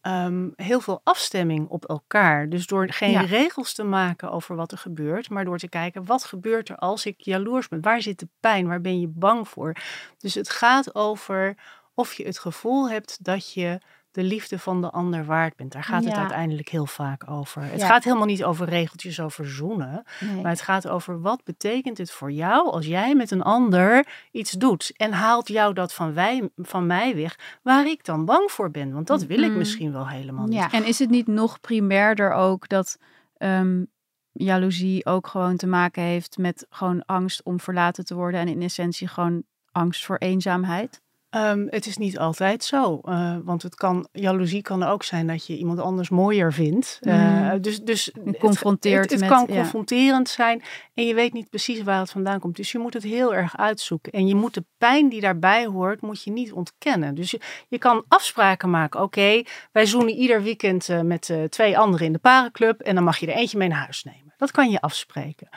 [0.00, 2.48] ehm, heel veel afstemming op elkaar.
[2.48, 3.20] Dus door geen Ja.
[3.20, 7.06] regels te maken over wat er gebeurt, maar door te kijken: wat gebeurt er als
[7.06, 7.80] ik jaloers ben?
[7.80, 8.66] Waar zit de pijn?
[8.68, 9.76] Waar ben je bang voor?
[10.18, 11.54] Dus het gaat over
[11.94, 13.78] of je het gevoel hebt dat je
[14.12, 15.72] de liefde van de ander waard bent.
[15.72, 17.62] Daar gaat het uiteindelijk heel vaak over.
[17.62, 17.86] Het Ja.
[17.86, 20.04] gaat helemaal niet over regeltjes over zoenen.
[20.20, 20.42] nee.
[20.42, 24.50] Maar het gaat over wat betekent het voor jou als jij met een ander iets
[24.52, 24.92] doet.
[24.96, 28.92] En haalt jou dat van, wij, van mij weg waar ik dan bang voor ben.
[28.92, 30.58] Want dat wil ik misschien wel helemaal niet.
[30.58, 30.72] Ja.
[30.72, 32.98] En is het niet nog primairder ook dat
[33.36, 33.84] ehm,
[34.32, 38.62] jaloezie ook gewoon te maken heeft met gewoon angst om verlaten te worden en in
[38.62, 41.01] essentie gewoon angst voor eenzaamheid?
[41.32, 43.00] Ehm, het is niet altijd zo.
[43.04, 46.98] eh, want het kan, jaloezie kan ook zijn dat je iemand anders mooier vindt.
[47.00, 47.60] Eh, Mm.
[47.62, 49.54] dus, dus het- Confronteert Het, het, met- kan ja.
[49.60, 50.62] confronterend zijn
[50.94, 52.56] en je weet niet precies waar het vandaan komt.
[52.56, 54.12] Dus je moet het heel erg uitzoeken.
[54.12, 57.14] En je moet de pijn die daarbij hoort, moet je niet ontkennen.
[57.14, 59.00] Dus je, je kan afspraken maken.
[59.02, 59.42] Oké,
[59.72, 62.80] wij zoenen ieder weekend eh, met twee anderen in de parenclub.
[62.80, 64.31] En dan mag je er eentje mee naar huis nemen.
[64.42, 65.48] Dat kan je afspreken.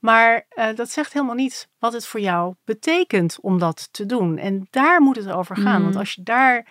[0.00, 4.38] Maar eh, dat zegt helemaal niet wat het voor jou betekent om dat te doen.
[4.38, 5.82] En daar moet het over gaan.
[5.82, 6.66] Want als je daar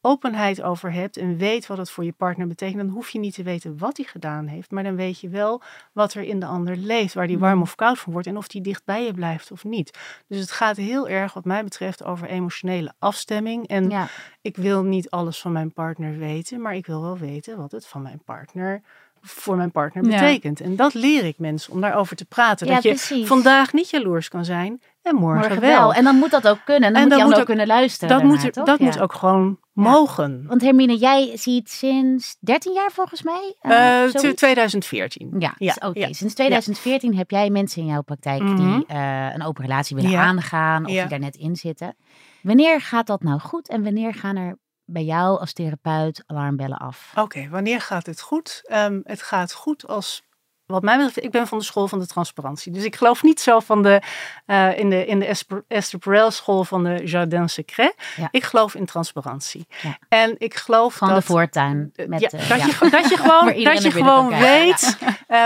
[0.00, 3.34] openheid over hebt en weet wat het voor je partner betekent, dan hoef je niet
[3.34, 4.70] te weten wat hij gedaan heeft.
[4.70, 7.44] Maar dan weet je wel wat er in de ander leeft, waar die Mhm.
[7.44, 9.98] warm of koud van wordt en of die dicht bij je blijft of niet.
[10.26, 13.66] Dus het gaat heel erg, wat mij betreft, over emotionele afstemming.
[13.68, 14.08] En ja.
[14.40, 17.86] ik wil niet alles van mijn partner weten, maar ik wil wel weten wat het
[17.86, 18.82] van mijn partner
[19.20, 20.10] voor mijn partner Ja.
[20.10, 20.60] betekent.
[20.60, 22.66] En dat leer ik mensen om daarover te praten.
[22.66, 23.26] Ja, dat je precies.
[23.26, 25.70] vandaag niet jaloers kan zijn en morgen, Morgen wel.
[25.78, 25.94] wel.
[25.94, 26.88] En dan moet dat ook kunnen.
[26.88, 28.08] En dan En moet dan je moet ook ook- kunnen luisteren.
[28.18, 28.84] dat moet, er- dat Ja.
[28.84, 30.44] moet ook gewoon mogen.
[30.46, 33.54] Want Hermine, jij ziet sinds 13 jaar volgens mij?
[33.60, 34.32] eh, Eh, zoiets?
[34.32, 35.34] t- 2014.
[35.38, 36.14] Ja, Ja, oké.
[36.14, 38.56] Sinds 2014 heb jij mensen in jouw praktijk Mhm.
[38.56, 41.96] die eh, een open relatie willen aangaan of die daar net in zitten.
[42.42, 44.58] Wanneer gaat dat nou goed en wanneer gaan er
[44.92, 47.12] bij jou als therapeut alarmbellen af?
[47.14, 48.60] Oké, wanneer gaat het goed?
[48.64, 50.22] Ehm, het gaat goed als.
[50.70, 52.72] Wat mij betreft, ik ben van de school van de transparantie.
[52.72, 54.02] Dus ik geloof niet zo van de,
[54.46, 55.36] eh, in de, in de
[55.68, 57.94] Esther Perel school van de Jardin Secret.
[58.16, 58.28] Ja.
[58.30, 59.66] Ik geloof in transparantie.
[59.82, 59.98] Ja.
[60.08, 61.90] En ik geloof Van dat, de voortuin.
[61.94, 62.60] Eh, Met, ja, eh, dat.
[62.60, 64.98] Je, dat je gewoon, dat je gewoon weet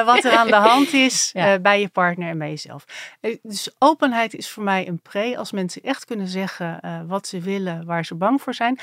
[0.05, 1.33] wat er aan de hand is
[1.63, 2.85] bij je partner en bij jezelf.
[3.43, 5.39] Dus openheid is voor mij een pre.
[5.39, 8.79] Als mensen echt kunnen zeggen wat ze willen, waar ze bang voor zijn.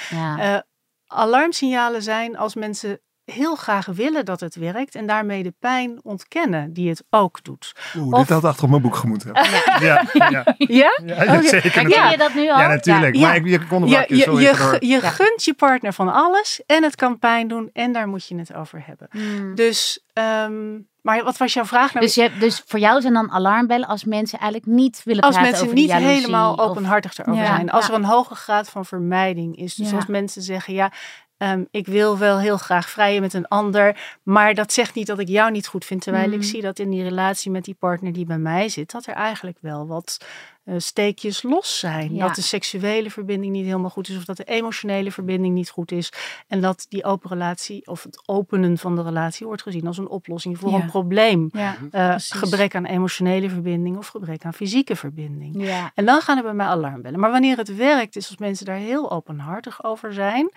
[1.08, 6.74] Alarmsignalen zijn als mensen heel graag willen dat het werkt en daarmee de pijn ontkennen
[6.74, 7.76] die het ook doet.
[7.98, 9.32] Oeh, Of- dit had achter op mijn boek gemoeten.
[9.34, 10.56] Ja, ja, ja.
[10.58, 11.00] Ja?
[11.06, 11.48] ja, Oké.
[11.48, 11.74] zeker.
[11.74, 12.12] Herken natuurlijk.
[12.12, 12.60] je dat nu al?
[12.60, 13.16] Ja, natuurlijk.
[13.16, 13.22] Ja.
[13.22, 16.84] Maar ik, je kon Je, er je, je, je gunt je partner van alles en
[16.84, 19.08] het kan pijn doen en daar moet je het over hebben.
[19.12, 19.56] Hmm.
[19.56, 21.94] Dus ehm, Maar wat was jouw vraag?
[21.94, 25.32] Nou, Dus, je, dus voor jou zijn dan alarmbellen als mensen eigenlijk niet willen als
[25.36, 27.56] praten mensen over die niet jaloezie helemaal of- openhartig erover Ja.
[27.56, 27.70] zijn.
[27.72, 27.92] Als Ja.
[27.94, 29.76] er een hoge graad van vermijding is.
[29.76, 29.96] Dus Ja.
[29.96, 30.92] als mensen zeggen, ja,
[31.41, 34.17] ehm, ik wil wel heel graag vrijen met een ander.
[34.23, 36.01] Maar dat zegt niet dat ik jou niet goed vind.
[36.01, 38.91] Terwijl ik zie dat in die relatie met die partner die bij mij zit.
[38.91, 40.17] Dat er eigenlijk wel wat
[40.63, 42.13] eh, steekjes los zijn.
[42.15, 42.25] Ja.
[42.27, 44.17] Dat de seksuele verbinding niet helemaal goed is.
[44.17, 46.12] Of dat de emotionele verbinding niet goed is.
[46.47, 50.08] En dat die open relatie of het openen van de relatie wordt gezien als een
[50.10, 50.75] oplossing voor Ja.
[50.80, 51.49] een probleem.
[51.51, 55.69] Ja, Eh, gebrek aan emotionele verbinding of gebrek aan fysieke verbinding.
[55.95, 57.19] En dan gaan er bij mij alarmbellen.
[57.19, 60.51] Maar wanneer het werkt, is als mensen daar heel openhartig over zijn.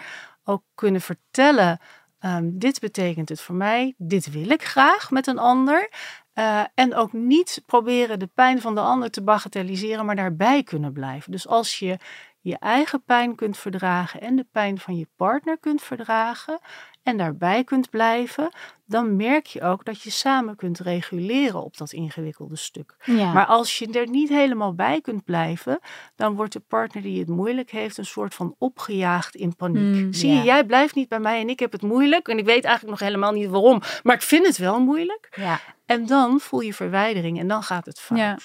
[0.45, 1.81] Ook kunnen vertellen,
[2.19, 3.95] ehm, dit betekent het voor mij.
[3.99, 5.91] Dit wil ik graag met een ander.
[6.33, 10.93] Eh, en ook niet proberen de pijn van de ander te bagatelliseren, maar daarbij kunnen
[10.93, 11.33] blijven.
[11.33, 11.99] Dus als je
[12.41, 16.59] je eigen pijn kunt verdragen en de pijn van je partner kunt verdragen
[17.03, 18.53] en daarbij kunt blijven,
[18.87, 22.97] dan merk je ook dat je samen kunt reguleren op dat ingewikkelde stuk.
[23.05, 23.33] Ja.
[23.33, 25.79] Maar als je er niet helemaal bij kunt blijven,
[26.17, 30.03] dan wordt de partner die het moeilijk heeft een soort van opgejaagd in paniek.
[30.03, 30.43] Mm, Zie je, ja.
[30.45, 32.29] jij blijft niet bij mij en ik heb het moeilijk.
[32.29, 35.29] En ik weet eigenlijk nog helemaal niet waarom, maar ik vind het wel moeilijk.
[35.37, 35.61] ja.
[35.87, 38.19] En dan voel je verwijdering en dan gaat het fout.
[38.19, 38.39] Ja.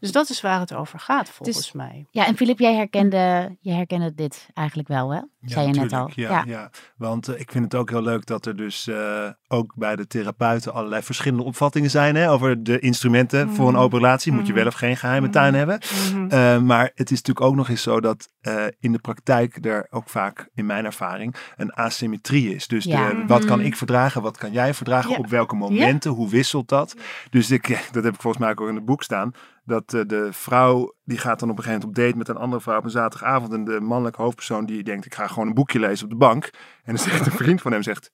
[0.00, 2.06] Dus dat is waar het over gaat, volgens is- mij.
[2.10, 5.20] ja, en Filip, jij herkende, je herkende dit eigenlijk wel, hè?
[5.42, 6.10] Zei je net al.
[6.14, 6.70] Ja, ja.
[6.96, 10.06] want eh, ik vind het ook heel leuk dat er dus eh, ook bij de
[10.06, 13.82] therapeuten allerlei verschillende opvattingen zijn hè, over de instrumenten voor een Mhm.
[13.82, 14.32] open relatie.
[14.32, 14.58] Moet je Mhm.
[14.58, 15.78] wel of geen geheime tuin hebben.
[16.12, 16.26] Mhm.
[16.28, 19.86] Eh, maar het is natuurlijk ook nog eens zo dat eh, in de praktijk er
[19.90, 22.66] ook vaak, in mijn ervaring, een asymmetrie is.
[22.66, 23.08] Dus Ja.
[23.08, 23.66] de, wat kan Mhm.
[23.66, 25.16] ik verdragen, wat kan jij verdragen, Ja.
[25.16, 26.94] op welke momenten, hoe wisselt dat?
[27.30, 29.32] Dus ik, dat heb ik volgens mij ook in het boek staan.
[29.64, 32.42] Dat eh, de vrouw, die gaat dan op een gegeven moment op date met een
[32.42, 33.52] andere vrouw op een zaterdagavond.
[33.52, 36.44] En de mannelijke hoofdpersoon die denkt, ik ga gewoon een boekje lezen op de bank.
[36.84, 38.10] En dan zegt een vriend van hem, zegt,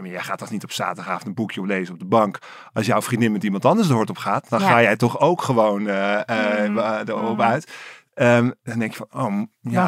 [0.00, 2.38] "Ja, maar jij gaat toch niet op zaterdagavond een boekje lezen op de bank.
[2.72, 4.66] Als jouw vriendin met iemand anders de hort op gaat, dan Ja.
[4.68, 6.72] ga jij toch ook gewoon Mhm.
[6.72, 7.40] wa- erop Mhm.
[7.40, 7.72] uit.
[8.14, 9.86] Ehm, dan denk je van, oh, ja,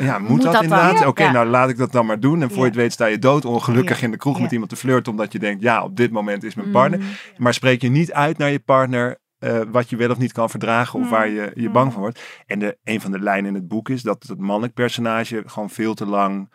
[0.00, 1.06] ja moet, Moet dat, inderdaad?
[1.06, 1.32] Oké, Ja.
[1.32, 2.42] nou laat ik dat dan maar doen.
[2.42, 4.76] En voor je het weet sta je dood ongelukkig in de kroeg met iemand te
[4.76, 6.72] flirten, omdat je denkt, ja, op dit moment is mijn Mm.
[6.72, 7.00] partner.
[7.36, 9.22] Maar spreek je niet uit naar je partner
[9.70, 11.10] wat je wel of niet kan verdragen of Mm.
[11.10, 12.22] waar je, je bang van wordt.
[12.46, 15.70] En de, een van de lijnen in het boek is dat het mannelijk personage gewoon
[15.70, 16.50] veel te lang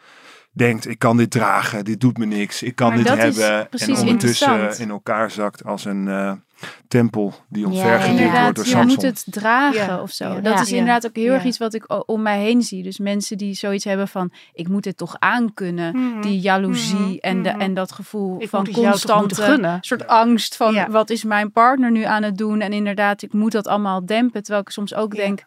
[0.59, 3.37] denkt, ik kan dit dragen, dit doet me niks, ik kan Maar dit dat is
[3.37, 3.69] hebben.
[3.71, 6.31] En ondertussen in elkaar zakt als een eh,
[6.87, 8.87] tempel die Ja, omvergeduwd wordt door je Samson.
[8.87, 10.27] moet het dragen Ja, of zo.
[10.27, 10.39] ja.
[10.39, 10.61] Dat Ja.
[10.61, 11.47] is inderdaad ook heel erg Ja.
[11.47, 12.83] iets wat ik om mij heen zie.
[12.83, 15.95] Dus mensen die zoiets hebben van, ik moet dit toch aankunnen.
[15.95, 16.21] Mhm.
[16.21, 17.17] Die jaloezie Mhm.
[17.19, 17.59] en, de, Mhm.
[17.61, 19.77] en dat gevoel Ik van constante gunnen.
[19.81, 20.89] soort angst van, Ja.
[20.89, 22.61] wat is mijn partner nu aan het doen?
[22.61, 24.41] En inderdaad, ik moet dat allemaal dempen.
[24.43, 25.21] Terwijl ik soms ook Ja.
[25.23, 25.43] denk,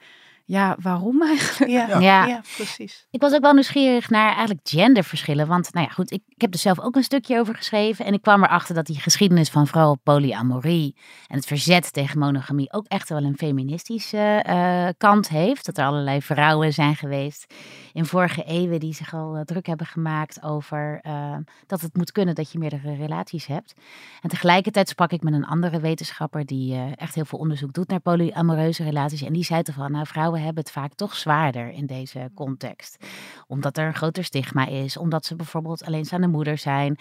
[0.53, 1.71] ja, waarom eigenlijk?
[1.71, 2.41] Ja, Ja.
[2.57, 3.07] precies.
[3.11, 5.47] Ik was ook wel nieuwsgierig naar eigenlijk genderverschillen.
[5.47, 8.05] Want nou ja, goed, ik, ik heb er zelf ook een stukje over geschreven.
[8.05, 12.73] En ik kwam erachter dat die geschiedenis van vooral polyamorie en het verzet tegen monogamie
[12.73, 15.67] ook echt wel een feministische eh, kant heeft.
[15.67, 17.55] Dat er allerlei vrouwen zijn geweest
[17.93, 21.37] in vorige eeuwen die zich al eh, druk hebben gemaakt over eh,
[21.67, 23.75] dat het moet kunnen dat je meerdere relaties hebt.
[24.21, 27.89] En tegelijkertijd sprak ik met een andere wetenschapper die eh, echt heel veel onderzoek doet
[27.89, 29.23] naar polyamoreuze relaties.
[29.23, 33.05] En die zei toch van, nou vrouwen hebben het vaak toch zwaarder in deze context.
[33.47, 36.97] Omdat er een groter stigma is, omdat ze bijvoorbeeld alleenstaande moeder zijn.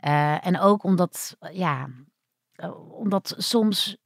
[0.00, 1.88] Eh, en ook omdat, eh, ja,
[2.54, 3.96] eh, omdat soms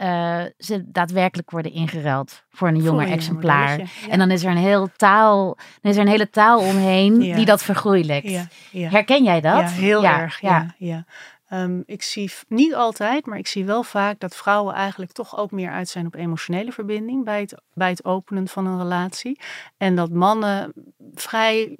[0.59, 3.79] ze daadwerkelijk worden ingeruild voor een jonger Voor exemplaar.
[3.79, 3.85] ja.
[4.09, 7.37] En dan is er een heel taal, dan is er een hele taal omheen Ja.
[7.37, 8.49] die dat vergoeilijkt.
[8.71, 8.89] Ja.
[8.89, 9.61] Herken jij dat?
[9.61, 10.41] Ja, heel erg.
[10.41, 11.05] Ja, ja.
[11.51, 15.51] Ehm, ik zie niet altijd, maar ik zie wel vaak dat vrouwen eigenlijk toch ook
[15.51, 19.41] meer uit zijn op emotionele verbinding bij het, bij het openen van een relatie.
[19.77, 20.73] En dat mannen
[21.15, 21.79] vrij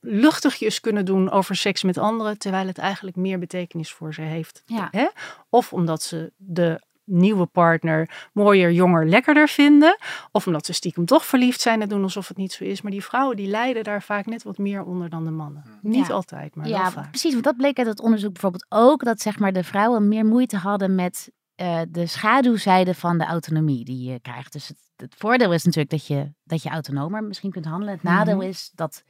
[0.00, 4.62] luchtigjes kunnen doen over seks met anderen, terwijl het eigenlijk meer betekenis voor ze heeft.
[4.66, 4.88] Ja.
[4.90, 5.06] Hè?
[5.48, 9.96] Of omdat ze de nieuwe partner mooier, jonger, lekkerder vinden.
[10.32, 12.82] Of omdat ze stiekem toch verliefd zijn en doen alsof het niet zo is.
[12.82, 15.64] Maar die vrouwen die lijden daar vaak net wat meer onder dan de mannen.
[15.82, 16.14] Niet Ja.
[16.14, 17.08] altijd, maar ja, wel vaak.
[17.10, 17.32] precies.
[17.32, 19.04] Want dat bleek uit het onderzoek bijvoorbeeld ook.
[19.04, 23.84] Dat zeg maar de vrouwen meer moeite hadden met eh, de schaduwzijde van de autonomie
[23.84, 24.52] die je krijgt.
[24.52, 27.94] Dus het, het voordeel is natuurlijk dat je, dat je autonomer misschien kunt handelen.
[27.94, 28.46] Het nadeel Mhm.
[28.46, 29.04] is dat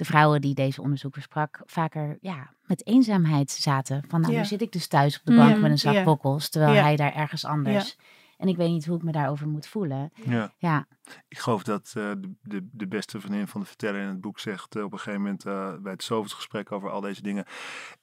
[0.00, 4.04] de vrouwen die deze onderzoeker sprak vaker ja, met eenzaamheid zaten.
[4.08, 4.38] Van nou, Ja.
[4.40, 6.04] nu zit ik dus thuis op de bank Ja, met een zak ja.
[6.04, 6.48] bokkels.
[6.48, 6.82] Terwijl Ja.
[6.82, 7.96] hij daar ergens anders.
[8.36, 10.12] En ik weet niet hoe ik me daarover moet voelen.
[10.24, 10.52] Ja.
[10.58, 10.86] Ja,
[11.28, 14.38] Ik geloof dat eh, de, de, de beste vriendin van de verteller in het boek
[14.38, 17.44] zegt eh, op een gegeven moment eh, bij het zoveelste gesprek over al deze dingen.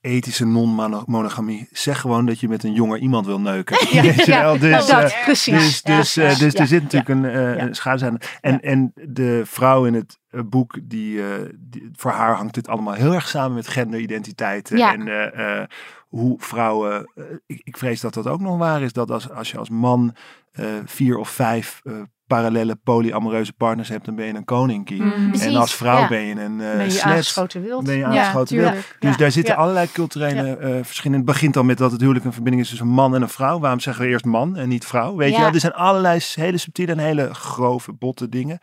[0.02, 1.68] Ethische non-monogamie.
[1.72, 3.88] Zeg gewoon dat je met een jonger iemand wil neuken.
[3.92, 4.58] Ja, Weet je ja?
[4.58, 5.82] Dus, dat, precies.
[5.82, 7.60] dus, dus, ja, dus ja, er zit natuurlijk een, eh ja.
[7.62, 8.18] een schaduw aan.
[8.42, 8.60] En, Ja.
[8.60, 13.14] en de vrouw in het boek, die, eh, die, voor haar hangt dit allemaal heel
[13.14, 14.78] erg samen met genderidentiteiten.
[14.78, 14.94] Ja.
[14.94, 15.68] En eh, eh,
[16.08, 17.08] hoe vrouwen.
[17.16, 18.94] eh, ik, ik vrees dat dat ook nog waar is.
[18.94, 20.16] Dat als, als je als man
[20.52, 21.94] eh, vier of vijf eh,
[22.28, 25.02] parallele polyamoreuze partners hebt, dan ben je een koninkie.
[25.02, 25.34] Mm.
[25.34, 26.08] En als vrouw ja.
[26.08, 27.04] ben je een eh Ben je slet.
[27.04, 27.84] aangeschoten wild.
[27.84, 28.68] Ben je Ja, aangeschoten wild.
[28.70, 28.96] tuurlijk.
[29.00, 29.60] Dus Ja, daar zitten ja.
[29.60, 31.18] allerlei culturele eh, verschillen.
[31.18, 33.30] Het begint al met dat het huwelijk een verbinding is tussen een man en een
[33.30, 33.60] vrouw.
[33.60, 35.16] Waarom zeggen we eerst man en niet vrouw?
[35.16, 35.36] Weet Ja.
[35.38, 35.54] je wel?
[35.54, 38.60] Er zijn allerlei hele subtiele en hele grove, botte dingen.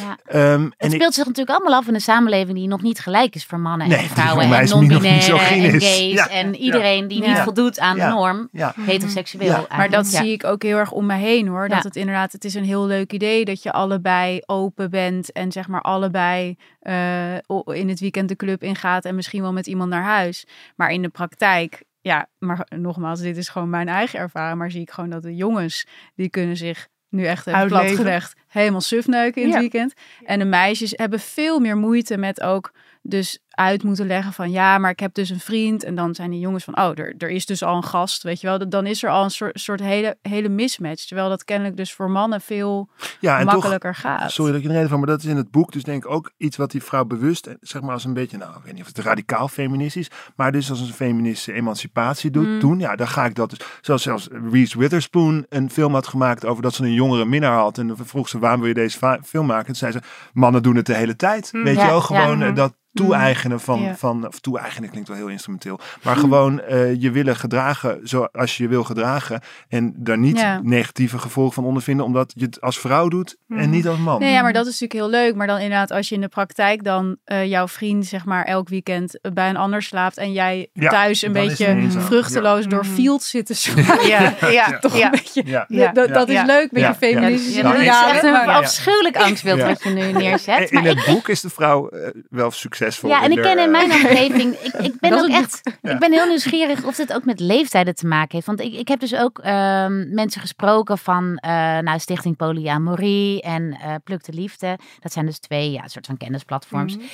[0.00, 0.16] Ja.
[0.24, 2.98] Ehm, Het en ik, speelt zich natuurlijk allemaal af in een samenleving die nog niet
[3.00, 5.38] gelijk is voor mannen Nee, en die vrouwen voor mij en is nog niet non-binaire
[5.38, 6.58] en gays Ja, en ja.
[6.94, 7.34] Iedereen die Ja.
[7.34, 8.08] niet voldoet aan Ja.
[8.08, 9.66] de norm, ja, heteroseksueel.
[9.76, 10.20] Maar dat Ja.
[10.22, 11.68] zie ik ook heel erg om me heen hoor.
[11.68, 11.88] Dat Ja.
[11.88, 15.68] het inderdaad, het is een heel leuk idee dat je allebei open bent en zeg
[15.68, 20.02] maar allebei eh, in het weekend de club ingaat en misschien wel met iemand naar
[20.02, 20.46] huis.
[20.76, 24.58] Maar in de praktijk, ja, maar nogmaals, dit is gewoon mijn eigen ervaring.
[24.58, 29.42] Maar zie ik gewoon dat de jongens, die kunnen zich nu echt platgelegd helemaal sufneuken
[29.42, 29.52] in Ja.
[29.54, 29.94] het weekend.
[30.24, 34.78] En de meisjes hebben veel meer moeite met ook dus uit moeten leggen van ja,
[34.78, 35.84] maar ik heb dus een vriend.
[35.84, 38.40] En dan zijn die jongens van, oh, er, er is dus al een gast, weet
[38.40, 38.68] je wel.
[38.68, 41.04] Dan is er al een soort, soort hele, hele mismatch.
[41.06, 42.88] Terwijl dat kennelijk dus voor mannen veel
[43.20, 44.30] ja, en toch, makkelijker gaat.
[44.30, 46.04] Sorry dat ik er een reden van, maar dat is in het boek dus denk
[46.04, 48.62] ik ook iets wat die vrouw bewust, eh, zeg maar als een beetje, nou ik
[48.64, 52.60] weet niet of het radicaal feministisch, maar dus als een feministische emancipatie doet, Mm.
[52.60, 56.44] doen, ja, dan ga ik dat dus, zoals zelfs Reese Witherspoon een film had gemaakt
[56.46, 59.18] over dat ze een jongere minnaar had en dan vroeg ze waarom wil je deze
[59.24, 59.60] film maken?
[59.60, 60.00] En toen zei ze,
[60.32, 61.62] mannen doen het de hele tijd, Mm.
[61.64, 62.54] weet Ja, je wel, gewoon eh, Mhm.
[62.54, 63.94] dat toe-eigenen van, Ja.
[63.96, 68.62] van of toe-eigenen klinkt wel heel instrumenteel, maar gewoon eh, je willen gedragen zoals je
[68.62, 70.60] je wil gedragen en daar niet Ja.
[70.62, 73.70] negatieve gevolgen van ondervinden, omdat je het als vrouw doet en Mhm.
[73.70, 74.20] niet als man.
[74.20, 75.34] Nee, ja, maar dat is natuurlijk heel leuk.
[75.34, 78.68] Maar dan inderdaad, als je in de praktijk dan eh, jouw vriend, zeg maar, elk
[78.68, 83.46] weekend bij een ander slaapt en jij Ja, thuis een beetje vruchteloos door fields zit
[83.46, 84.06] te zoeken.
[84.06, 85.04] Ja, ja, Toch ja.
[85.04, 85.42] een beetje.
[85.46, 85.64] Ja.
[85.68, 85.92] Ja.
[85.92, 86.44] dat dat is Ja.
[86.44, 86.88] leuk met Ja.
[86.88, 89.66] je feministische Ja, dat is idealen, echt een afschuwelijk angstbeeld Ja.
[89.66, 90.70] wat je nu neerzet.
[90.70, 93.10] In Maar ik, het boek is de vrouw eh, wel succesvol.
[93.10, 96.26] ja, en ik ken in mijn omgeving, ik, ik ben ook echt, ik ben heel
[96.26, 98.46] nieuwsgierig of dit ook met leeftijden te maken heeft.
[98.46, 103.78] Want ik, ik heb dus ook ehm, mensen gesproken van eh, nou, Stichting Polyamorie en
[103.80, 104.78] eh Pluk de Liefde.
[105.00, 106.96] Dat zijn dus twee ja, soort van kennisplatforms.
[106.96, 107.04] Mhm.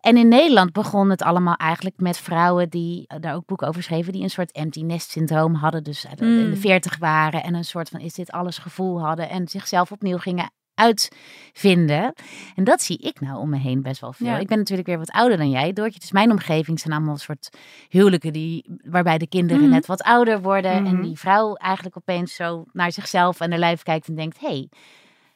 [0.00, 3.82] En in Nederland begon het allemaal eigenlijk met vrouwen die eh, daar ook boeken over
[3.82, 6.56] schreven, die een soort empty nest syndroom hadden, dus in de Mm.
[6.56, 10.50] veertig waren en een soort van is dit alles gevoel hadden en zichzelf opnieuw gingen
[10.82, 12.12] uitvinden.
[12.56, 14.26] En dat zie ik nou om me heen best wel veel.
[14.26, 14.38] Ja.
[14.38, 16.00] Ik ben natuurlijk weer wat ouder dan jij, Doortje.
[16.00, 17.48] Dus mijn omgeving zijn allemaal een soort
[17.88, 19.70] huwelijken die, waarbij de kinderen Mhm.
[19.72, 21.02] net wat ouder worden en Mhm.
[21.02, 24.68] die vrouw eigenlijk opeens zo naar zichzelf en haar lijf kijkt en denkt, hey,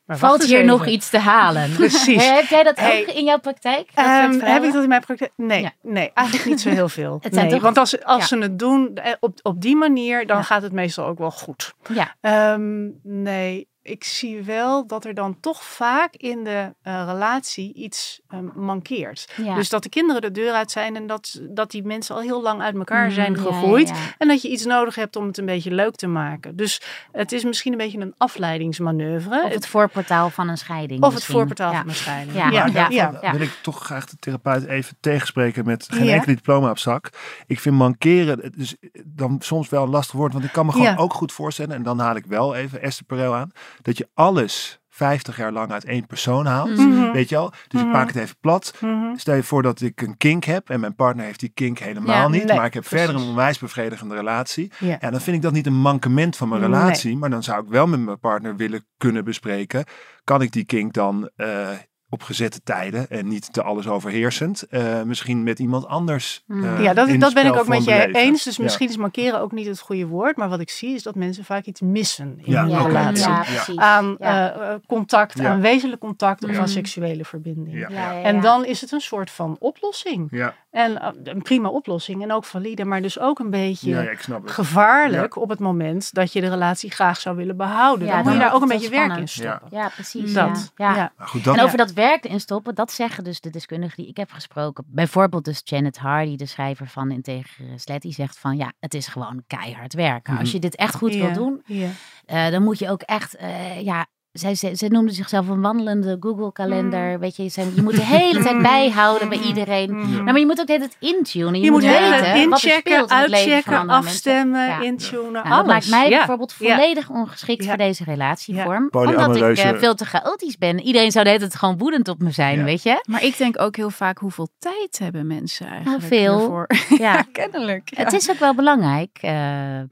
[0.07, 0.67] Maar valt hier even.
[0.67, 1.73] nog iets te halen?
[1.77, 2.29] Precies.
[2.31, 3.01] Heb jij dat Hey.
[3.01, 3.91] ook in jouw praktijk?
[3.95, 5.33] Ehm, heb ik dat in mijn praktijk?
[5.37, 5.73] Nee, Ja.
[5.83, 7.19] nee, eigenlijk niet zo heel veel.
[7.23, 8.27] Het Nee, toch- Want als, als Ja.
[8.27, 10.43] ze het doen eh, op, op die manier, dan Ja.
[10.43, 11.75] gaat het meestal ook wel goed.
[11.95, 12.15] Ja.
[12.21, 18.21] Ehm, nee, ik zie wel dat er dan toch vaak in de eh, relatie iets
[18.29, 19.33] ehm, mankeert.
[19.37, 19.55] Ja.
[19.55, 22.43] Dus dat de kinderen de deur uit zijn en dat, dat die mensen al heel
[22.43, 23.89] lang uit elkaar Mm, zijn Ja, ja, gegroeid.
[23.89, 23.95] ja.
[24.19, 26.57] En dat je iets nodig hebt om het een beetje leuk te maken.
[26.57, 26.81] Dus
[27.13, 29.43] het is misschien een beetje een afleidingsmanoeuvre.
[29.45, 31.03] Of het voorportaal van een scheiding.
[31.03, 31.79] Of het voorportaal Ja.
[31.79, 32.37] van een scheiding.
[32.37, 33.19] Ja, ja, ja, ja.
[33.23, 33.33] ja.
[33.33, 36.15] wil ik toch graag de therapeut even tegenspreken met geen Ja.
[36.15, 37.11] enkele diploma op zak.
[37.47, 40.73] Ik vind mankeren het dus dan soms wel een lastig woord, want ik kan me
[40.73, 40.97] gewoon Ja.
[40.97, 43.51] ook goed voorstellen, en dan haal ik wel even Esther Perel aan,
[43.83, 46.77] dat je alles 50 jaar lang uit één persoon haalt.
[46.77, 47.13] Mhm.
[47.13, 47.51] Weet je wel?
[47.69, 47.97] Dus ik Mhm.
[47.97, 48.75] maak het even plat.
[48.81, 49.17] Mhm.
[49.17, 52.17] Stel je voor dat ik een kink heb en mijn partner heeft die kink helemaal
[52.17, 53.07] Ja, niet, nee, maar ik heb precies.
[53.07, 54.73] verder een onwijs bevredigende relatie.
[54.79, 54.97] Ja.
[55.01, 56.71] Ja, dan vind ik dat niet een mankement van mijn Nee.
[56.71, 59.85] relatie, maar dan zou ik wel met mijn partner willen kunnen bespreken.
[60.25, 61.69] Kan ik die kink dan eh,
[62.17, 66.43] op gezette tijden en niet te alles overheersend, eh, misschien met iemand anders.
[66.47, 66.65] Mm.
[66.65, 68.43] eh, Ja, dat, in dat ben ik ook met je eens.
[68.45, 68.63] Dus Ja.
[68.63, 70.37] misschien is markeren ook niet het goede woord.
[70.37, 73.75] Maar wat ik zie is dat mensen vaak iets missen in Ja, hun Ja, relatie.
[73.75, 73.83] ja.
[73.83, 74.53] Aan Ja.
[74.53, 75.49] eh, contact, Ja.
[75.51, 76.61] aan wezenlijk contact of Mhm.
[76.61, 77.79] aan seksuele verbinding.
[77.79, 77.89] Ja.
[77.89, 80.29] Ja, ja, En dan is het een soort van oplossing.
[80.31, 85.49] Ja, En een prima oplossing en ook valide, maar dus ook een beetje gevaarlijk op
[85.49, 88.07] het moment dat je de relatie graag zou willen behouden.
[88.07, 89.69] Ja, dan moet je daar ook een beetje werk in stoppen.
[89.71, 90.33] Ja, precies.
[90.33, 90.73] Dat.
[90.77, 91.13] Ja.
[91.17, 94.07] Maar goed, dat, En over dat werk erin stoppen, dat zeggen dus de deskundigen die
[94.11, 94.85] ik heb gesproken.
[94.87, 99.07] Bijvoorbeeld dus Janet Hardy, de schrijver van Integere Slet, die zegt van ja, het is
[99.07, 100.33] gewoon keihard werken.
[100.33, 100.43] Mhm.
[100.43, 101.91] Als je dit echt goed Ja, wil doen, ja.
[102.25, 104.07] eh, dan moet je ook echt, eh, ja,
[104.39, 107.13] zij, zij, zij noemde zichzelf een wandelende Google-kalender.
[107.13, 107.19] Mm.
[107.19, 109.95] Weet je, zij- je moet de hele tijd bijhouden bij iedereen.
[109.97, 110.11] Mhm.
[110.11, 111.55] Nou, maar je moet ook de hele tijd intunen.
[111.59, 114.81] Je, Je moet weten wat er inchecken, in uitchecken, afstemmen, Ja.
[114.81, 115.57] intunen, Nou, alles.
[115.57, 116.17] dat maakt mij Ja.
[116.17, 116.77] bijvoorbeeld Ja.
[116.77, 117.69] volledig ongeschikt Ja.
[117.69, 118.89] voor deze relatievorm.
[118.93, 119.01] Ja.
[119.01, 120.81] Omdat ik eh, veel te chaotisch ben.
[120.81, 122.65] Iedereen zou de hele tijd gewoon woedend op me zijn, Ja.
[122.65, 123.05] weet je?
[123.09, 126.39] Maar ik denk ook heel vaak hoeveel tijd hebben mensen eigenlijk veel.
[126.39, 126.67] hiervoor?
[126.99, 127.25] Ja.
[127.33, 127.91] kennelijk.
[127.95, 129.19] Het is ook wel belangrijk.
[129.21, 129.31] eh,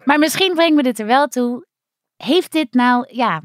[0.05, 1.67] maar misschien brengt me dit er wel toe.
[2.17, 3.41] Heeft dit nou ja,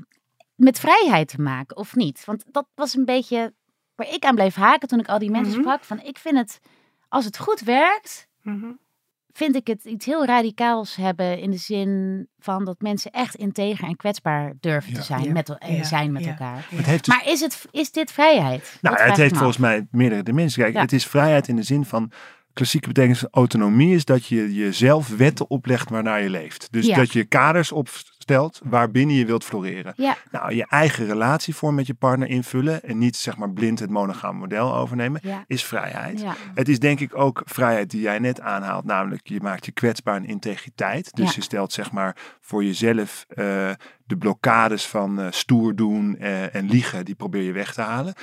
[0.59, 2.25] met vrijheid te maken of niet?
[2.25, 3.53] Want dat was een beetje
[3.95, 5.61] waar ik aan bleef haken toen ik al die mensen Mhm.
[5.61, 5.83] sprak.
[5.83, 6.59] Van ik vind het,
[7.07, 8.65] als het goed werkt, Mhm.
[9.31, 13.87] vind ik het iets heel radicaals hebben in de zin van dat mensen echt integer
[13.87, 15.05] en kwetsbaar durven te Ja.
[15.05, 15.31] zijn Ja.
[15.31, 15.83] met, Ja.
[15.83, 16.29] zijn met Ja.
[16.29, 16.67] elkaar.
[16.69, 18.77] Het heeft dus Maar is, het, is dit vrijheid?
[18.81, 20.63] Nou, Dat het heeft volgens mij meerdere dimensies.
[20.63, 20.81] Kijk, Ja.
[20.81, 22.11] het is vrijheid in de zin van
[22.53, 26.67] klassieke betekenis van autonomie is dat je jezelf wetten oplegt waarnaar je leeft.
[26.71, 26.95] Dus Ja.
[26.95, 27.71] dat je kaders
[28.35, 29.93] opstelt waarbinnen je wilt floreren.
[29.95, 33.89] Ja, Nou, je eigen relatievorm met je partner invullen en niet zeg maar blind het
[33.89, 36.21] monogaam model overnemen, ja, is vrijheid.
[36.21, 36.35] ja.
[36.53, 40.15] Het is denk ik ook vrijheid die jij net aanhaalt, namelijk je maakt je kwetsbaar
[40.15, 41.15] in integriteit.
[41.15, 43.71] Dus je stelt zeg maar voor jezelf eh,
[44.05, 48.13] de blokkades van eh, stoer doen eh, en liegen, die probeer je weg te halen.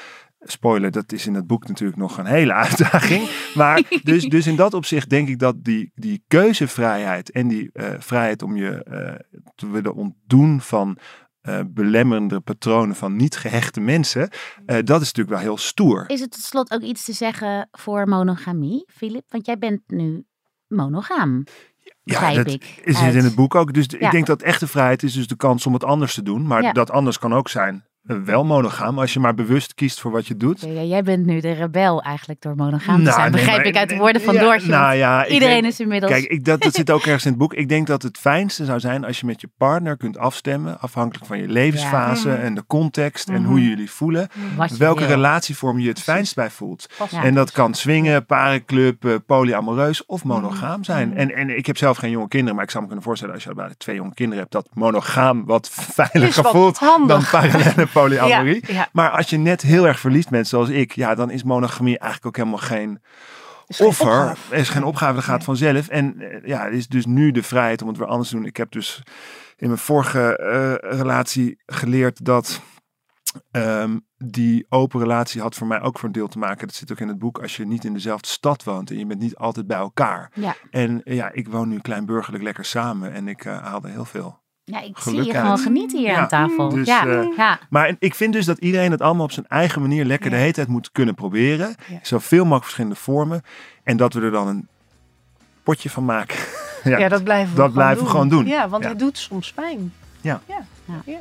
[0.50, 3.28] Spoiler, dat is in het boek natuurlijk nog een hele uitdaging.
[3.54, 7.94] Maar dus, dus in dat opzicht denk ik dat die, die keuzevrijheid en die eh,
[7.98, 9.14] vrijheid om je eh,
[9.54, 10.98] te willen ontdoen van
[11.40, 14.28] eh, belemmerende patronen van niet gehechte mensen,
[14.66, 16.04] dat is natuurlijk wel heel stoer.
[16.10, 19.24] Is het tot slot ook iets te zeggen voor monogamie, Filip?
[19.28, 20.24] Want jij bent nu
[20.66, 21.44] monogaam,
[22.02, 22.80] begrijp dat ik.
[22.84, 23.72] is uit- in het boek ook.
[23.72, 23.98] Dus Ja.
[24.06, 26.46] ik denk dat echte vrijheid is dus de kans om het anders te doen.
[26.46, 26.72] Maar Ja.
[26.72, 30.36] dat anders kan ook zijn wel monogaam, als je maar bewust kiest voor wat je
[30.36, 30.60] doet.
[30.60, 33.20] Ja, jij bent nu de rebel eigenlijk door monogaam te Nou, zijn.
[33.20, 34.68] nee, Begrijp maar- ik uit de woorden van ja, Doortje.
[34.70, 36.12] Nou ja, Iedereen denk- is inmiddels...
[36.12, 37.54] Kijk, ik, dat, dat zit ook ergens in het boek.
[37.54, 41.26] Ik denk dat het fijnste zou zijn als je met je partner kunt afstemmen, afhankelijk
[41.26, 43.50] van je levensfase en de context en Mhm.
[43.50, 45.08] hoe jullie voelen, wat welke wil.
[45.08, 46.86] relatievorm je het fijnst bij voelt.
[47.22, 50.32] En dat kan swingen, parenclub, eh, polyamoreus of Mhm.
[50.34, 51.16] monogaam zijn.
[51.16, 53.44] En, en ik heb zelf geen jonge kinderen, maar ik zou me kunnen voorstellen als
[53.44, 58.64] je bij twee jonge kinderen hebt, dat monogaam wat veiliger voelt dan parallele polyamorie.
[58.66, 58.88] Ja, ja.
[58.92, 62.26] Maar als je net heel erg verliefd bent zoals ik, ja, dan is monogamie eigenlijk
[62.26, 63.00] ook helemaal geen
[63.66, 64.06] Is offer.
[64.06, 64.54] opgave.
[64.54, 65.88] Er is geen opgave, dat gaat vanzelf.
[65.88, 68.46] En eh, ja, het is dus nu de vrijheid om het weer anders te doen.
[68.46, 69.02] Ik heb dus
[69.56, 72.60] in mijn vorige eh, relatie geleerd dat
[73.50, 76.66] ehm, die open relatie had voor mij ook voor een deel te maken.
[76.66, 77.38] Dat zit ook in het boek.
[77.38, 80.30] Als je niet in dezelfde stad woont en je bent niet altijd bij elkaar.
[80.34, 80.56] Ja.
[80.70, 84.44] En ja, ik woon nu kleinburgerlijk lekker samen en ik eh, haalde heel veel.
[84.68, 85.42] Ja, ik Geluk zie je uit.
[85.42, 86.68] gewoon genieten hier Ja, aan tafel.
[86.68, 87.58] dus, ja, eh, ja.
[87.70, 90.34] Maar ik vind dus dat iedereen het allemaal op zijn eigen manier lekker Ja.
[90.36, 91.74] de hele tijd moet kunnen proberen.
[91.88, 91.98] Ja.
[92.02, 93.42] Zoveel mogelijk verschillende vormen.
[93.84, 94.68] En dat we er dan een
[95.62, 96.36] potje van maken.
[96.84, 96.98] ja.
[96.98, 98.10] Ja, dat blijven we, dat gewoon, blijven we doen.
[98.10, 98.46] gewoon doen.
[98.46, 98.88] Ja, want Ja.
[98.88, 99.92] het doet soms pijn.
[100.20, 100.40] Ja.
[100.48, 100.64] ja.
[100.84, 100.94] Ja.
[101.04, 101.18] ja.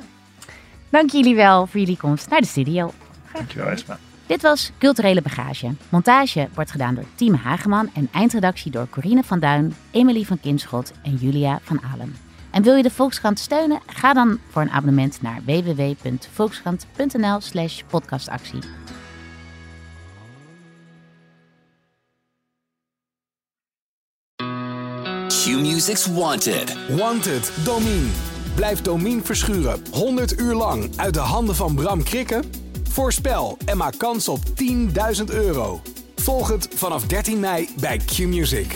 [0.90, 2.92] Dank jullie wel voor jullie komst naar de studio.
[3.34, 3.98] Dankjewel Esma.
[4.26, 5.74] Dit was Culturele Bagage.
[5.90, 10.92] Montage wordt gedaan door Team Hageman en eindredactie door Corine van Duin, Emily van Kinschot
[11.04, 12.16] en Julia van Alen.
[12.56, 13.82] En wil je de Volkskrant steunen?
[13.86, 18.60] Ga dan voor een abonnement naar www.volkskrant.nl slash podcastactie.
[25.28, 26.78] Q-Music's Wanted.
[26.90, 28.10] Wanted, Domine.
[28.56, 32.44] Blijf Domine verschuren 100 uur lang uit de handen van Bram Krikken?
[32.90, 34.46] Voorspel en maak kans op 10.000
[35.26, 35.82] euro.
[36.16, 38.76] Volg het vanaf 13 mei bij Q-Music.